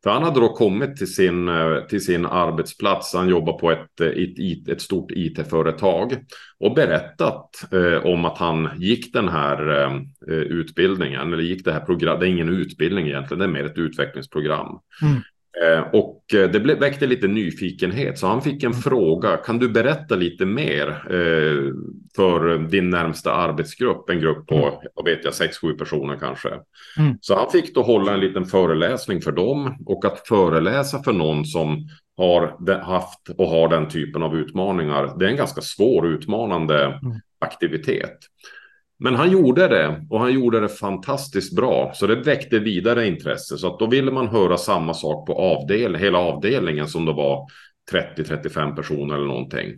[0.03, 1.49] För han hade då kommit till sin,
[1.89, 6.17] till sin arbetsplats, han jobbar på ett, ett, ett stort it-företag
[6.59, 11.79] och berättat eh, om att han gick den här eh, utbildningen, eller gick det här
[11.79, 14.79] programmet, det är ingen utbildning egentligen, det är mer ett utvecklingsprogram.
[15.01, 15.21] Mm.
[15.61, 18.81] Eh, och eh, det väckte lite nyfikenhet, så han fick en mm.
[18.81, 19.37] fråga.
[19.37, 21.73] Kan du berätta lite mer eh,
[22.15, 24.09] för din närmsta arbetsgrupp?
[24.09, 24.79] En grupp på, mm.
[24.95, 26.49] vad vet jag, sex, sju personer kanske.
[26.97, 27.17] Mm.
[27.21, 29.83] Så han fick då hålla en liten föreläsning för dem.
[29.85, 31.87] Och att föreläsa för någon som
[32.17, 37.19] har haft och har den typen av utmaningar, det är en ganska svår utmanande mm.
[37.39, 38.17] aktivitet.
[39.03, 41.91] Men han gjorde det och han gjorde det fantastiskt bra.
[41.95, 43.57] Så det väckte vidare intresse.
[43.57, 47.47] Så att då ville man höra samma sak på avdel hela avdelningen som det var
[47.91, 49.71] 30-35 personer eller någonting.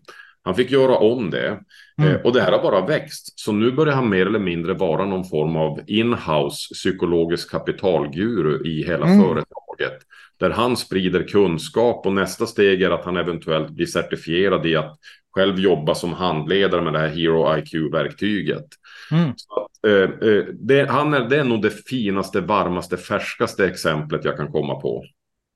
[0.44, 1.60] Han fick göra om det.
[2.02, 2.16] Mm.
[2.16, 3.40] Eh, och det här har bara växt.
[3.40, 8.84] Så nu börjar han mer eller mindre vara någon form av inhouse psykologisk kapitalguru i
[8.84, 9.22] hela mm.
[9.22, 10.05] företaget.
[10.38, 14.98] Där han sprider kunskap och nästa steg är att han eventuellt blir certifierad i att
[15.36, 18.66] själv jobba som handledare med det här Hero IQ-verktyget.
[19.12, 19.30] Mm.
[19.30, 24.38] Att, eh, eh, det, han är, det är nog det finaste, varmaste, färskaste exemplet jag
[24.38, 25.04] kan komma på.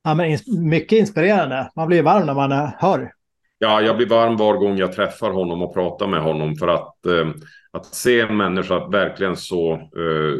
[0.04, 1.72] Ja, men ins mycket inspirerande.
[1.76, 3.12] Man blir varm när man eh, hör.
[3.58, 7.06] Ja, jag blir varm var gång jag träffar honom och pratar med honom för att,
[7.06, 7.30] eh,
[7.72, 10.36] att se en människa verkligen så, eh,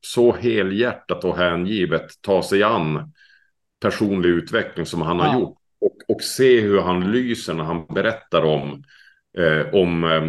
[0.00, 3.12] så helhjärtat och hängivet ta sig an
[3.80, 5.24] personlig utveckling som han ja.
[5.24, 8.84] har gjort och, och se hur han lyser när han berättar om
[9.38, 10.22] eh, om eh,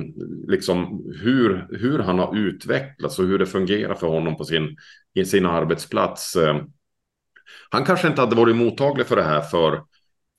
[0.48, 4.78] liksom hur, hur han har utvecklats och hur det fungerar för honom på sin,
[5.14, 6.36] i sin arbetsplats.
[6.36, 6.62] Eh,
[7.70, 9.84] han kanske inte hade varit mottaglig för det här för,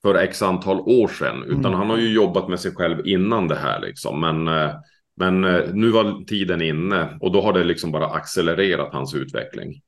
[0.01, 1.73] för x antal år sedan, utan mm.
[1.73, 4.21] han har ju jobbat med sig själv innan det här liksom.
[4.21, 4.75] Men, eh,
[5.15, 9.81] men eh, nu var tiden inne och då har det liksom bara accelererat hans utveckling.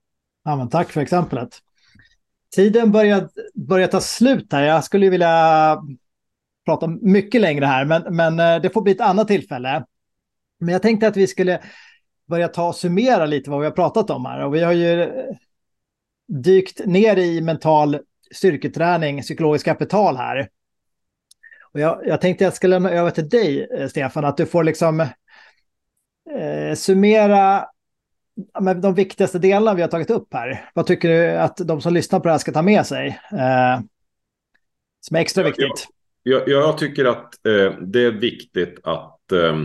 [0.44, 1.50] Ja, men tack för exemplet.
[2.56, 4.64] Tiden börjar, börjar ta slut här.
[4.64, 5.78] Jag skulle vilja
[6.66, 9.86] prata mycket längre här, men, men eh, det får bli ett annat tillfälle.
[10.60, 11.62] Men jag tänkte att vi skulle
[12.28, 14.46] börja ta och summera lite vad vi har pratat om här.
[14.46, 15.10] Och vi har ju eh,
[16.28, 18.00] dykt ner i mental
[18.32, 20.50] styrketräning, psykologiskt kapital här.
[21.74, 24.46] Och jag, jag tänkte att jag ska lämna över till dig, eh, Stefan, att du
[24.46, 27.66] får liksom eh, summera
[28.62, 30.70] med de viktigaste delarna vi har tagit upp här.
[30.74, 33.08] Vad tycker du att de som lyssnar på det här ska ta med sig?
[33.32, 33.80] Eh,
[35.02, 35.88] som är extra viktigt.
[36.24, 39.56] Jag, jag tycker att eh, det är viktigt att, eh,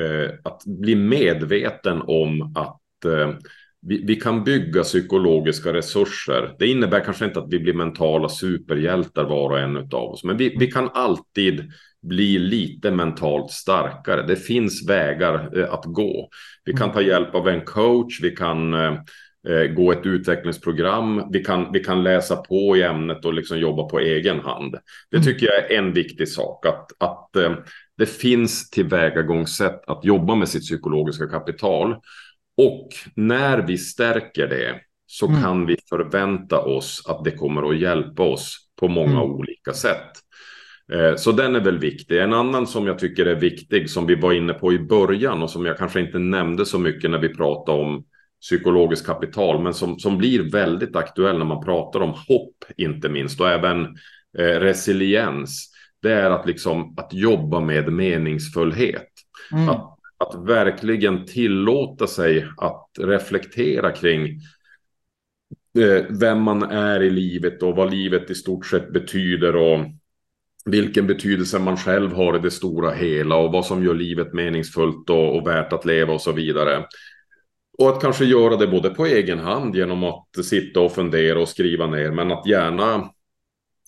[0.00, 3.34] eh, att bli medveten om att eh,
[3.82, 6.56] vi, vi, kan bygga psykologiska resurser.
[6.58, 10.36] Det innebär kanske inte att vi blir mentala superhjältar var och en av oss, men
[10.36, 11.72] vi, vi kan alltid
[12.02, 14.22] bli lite mentalt starkare.
[14.22, 16.28] Det finns vägar eh, att gå.
[16.64, 18.94] Vi kan ta hjälp av en coach, vi kan eh,
[19.48, 23.82] eh, gå ett utvecklingsprogram, vi kan, vi kan läsa på i ämnet och liksom jobba
[23.82, 24.76] på egen hand.
[25.10, 25.24] Det mm.
[25.24, 27.30] tycker jag är en viktig sak, att, att
[27.98, 31.96] det finns tillvägagångssätt att jobba med sitt psykologiska kapital.
[32.56, 35.42] Och när vi stärker det så mm.
[35.42, 39.22] kan vi förvänta oss att det kommer att hjälpa oss på många mm.
[39.22, 40.10] olika sätt.
[40.92, 42.18] Eh, så den är väl viktig.
[42.20, 45.50] En annan som jag tycker är viktig som vi var inne på i början och
[45.50, 48.04] som jag kanske inte nämnde så mycket när vi pratade om
[48.40, 53.40] psykologiskt kapital, men som, som blir väldigt aktuell när man pratar om hopp, inte minst,
[53.40, 53.82] och även
[54.38, 55.70] eh, resiliens.
[56.02, 59.08] Det är att, liksom, att jobba med meningsfullhet.
[59.52, 59.68] Mm.
[59.68, 64.26] Att, att verkligen tillåta sig att reflektera kring
[65.78, 69.80] eh, vem man är i livet och vad livet i stort sett betyder och
[70.64, 75.10] vilken betydelse man själv har i det stora hela och vad som gör livet meningsfullt
[75.10, 76.84] och, och värt att leva och så vidare.
[77.78, 81.48] Och att kanske göra det både på egen hand genom att sitta och fundera och
[81.48, 82.94] skriva ner, men att gärna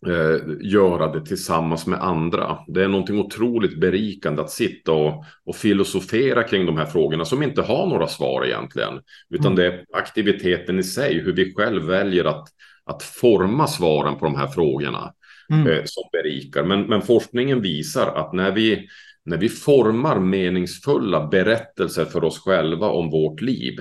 [0.07, 2.59] eh, göra det tillsammans med andra.
[2.67, 7.43] Det är någonting otroligt berikande att sitta och, och filosofera kring de här frågorna som
[7.43, 9.01] inte har några svar egentligen,
[9.31, 9.57] utan mm.
[9.57, 12.49] det är aktiviteten i sig, hur vi själv väljer att,
[12.85, 15.13] att forma svaren på de här frågorna
[15.53, 15.67] mm.
[15.67, 16.65] eh, som berikar.
[16.65, 18.89] Men, men forskningen visar att när vi
[19.25, 23.81] när vi formar meningsfulla berättelser för oss själva om vårt liv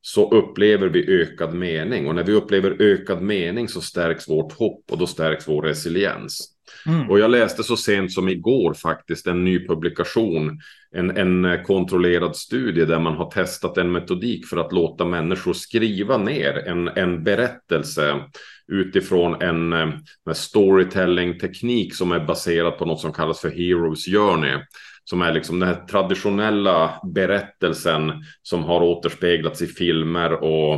[0.00, 4.84] så upplever vi ökad mening och när vi upplever ökad mening så stärks vårt hopp
[4.90, 6.48] och då stärks vår resiliens.
[6.86, 7.10] Mm.
[7.10, 10.60] Och jag läste så sent som igår faktiskt en ny publikation,
[10.94, 16.16] en, en kontrollerad studie där man har testat en metodik för att låta människor skriva
[16.16, 18.20] ner en, en berättelse
[18.68, 19.88] utifrån en, eh,
[20.28, 24.58] en storytelling-teknik som är baserad på något som kallas för Heroes Journey.
[25.04, 30.74] Som är liksom den här traditionella berättelsen som har återspeglats i filmer och,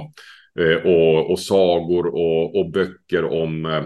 [0.61, 3.83] eh, och, och sagor och, och böcker om eh,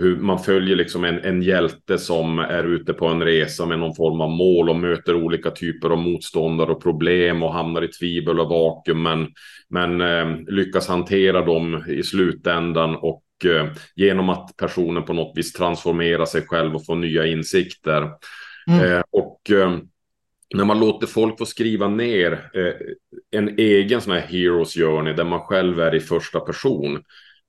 [0.00, 3.94] hur man följer liksom en, en hjälte som är ute på en resa med någon
[3.94, 8.40] form av mål och möter olika typer av motståndare och problem och hamnar i tvivel
[8.40, 9.28] och vakuum men,
[9.68, 13.22] men eh, lyckas hantera dem i slutändan och
[13.94, 18.10] genom att personen på något vis transformerar sig själv och får nya insikter.
[18.70, 18.92] Mm.
[18.92, 19.78] Eh, och eh,
[20.54, 22.72] när man låter folk få skriva ner eh,
[23.30, 27.02] en egen sån här heroes journey där man själv är i första person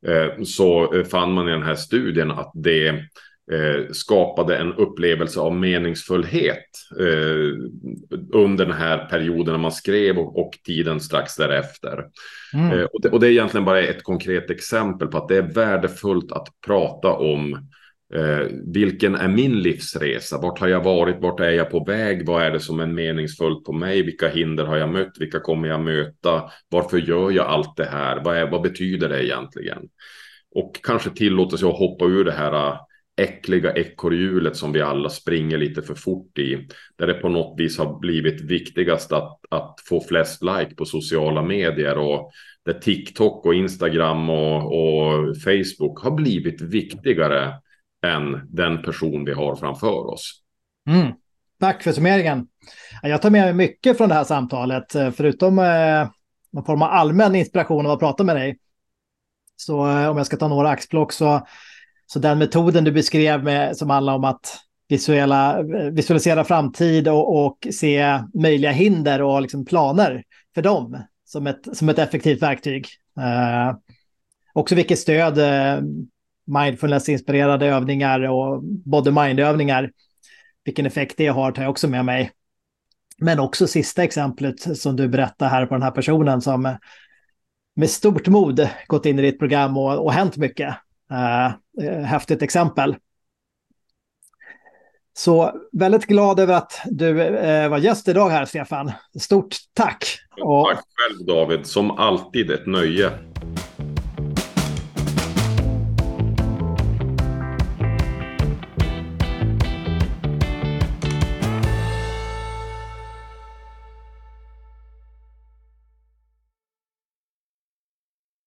[0.07, 3.05] Eh, så eh, fann man i den här studien att det
[3.51, 6.69] eh, skapade en upplevelse av meningsfullhet
[8.33, 12.05] under den här perioden när man skrev och, tiden strax därefter.
[12.53, 12.87] Mm.
[12.93, 16.31] och, det, och det är egentligen bara ett konkret exempel på att det är värdefullt
[16.31, 17.69] att prata om
[18.13, 20.37] Eh, vilken är min livsresa?
[20.41, 21.21] Vart har jag varit?
[21.21, 22.25] Vart är jag på väg?
[22.27, 24.03] Vad är det som är meningsfullt på mig?
[24.03, 25.17] Vilka hinder har jag mött?
[25.19, 26.51] Vilka kommer jag möta?
[26.69, 28.21] Varför gör jag allt det här?
[28.23, 29.79] Vad, är, vad betyder det egentligen?
[30.55, 32.77] Och kanske tillåta sig att hoppa ur det här
[33.19, 36.67] äckliga ekorrhjulet som vi alla springer lite för fort i.
[36.95, 41.41] Där det på något vis har blivit viktigast att, att få flest like på sociala
[41.41, 42.31] medier och
[42.65, 47.53] där TikTok och Instagram och, och Facebook har blivit viktigare
[48.05, 50.41] än den person vi har framför oss.
[50.89, 51.13] Mm.
[51.59, 52.47] Tack för summeringen.
[53.01, 56.09] Jag tar med mig mycket från det här samtalet, förutom eh,
[56.51, 58.57] någon form av allmän inspiration av att prata med dig.
[59.55, 61.47] Så eh, om jag ska ta några axplock så,
[62.11, 67.67] så den metoden du beskrev med, som handlar om att visuella, visualisera framtid och, och
[67.71, 70.23] se möjliga hinder och liksom planer
[70.55, 72.87] för dem som ett, som ett effektivt verktyg.
[73.19, 73.75] Eh,
[74.53, 75.81] också vilket stöd eh,
[76.47, 79.91] mindfulness-inspirerade övningar och body mind-övningar.
[80.63, 82.31] Vilken effekt det har tar jag också med mig.
[83.17, 86.77] Men också sista exemplet som du berättar här på den här personen som
[87.75, 90.75] med stort mod gått in i ditt program och, och hänt mycket.
[91.11, 91.45] Eh,
[91.87, 92.95] eh, häftigt exempel.
[95.13, 98.91] Så väldigt glad över att du eh, var gäst idag här, Stefan.
[99.19, 100.19] Stort tack!
[100.67, 101.65] tack själv, David.
[101.65, 103.11] Som alltid ett nöje.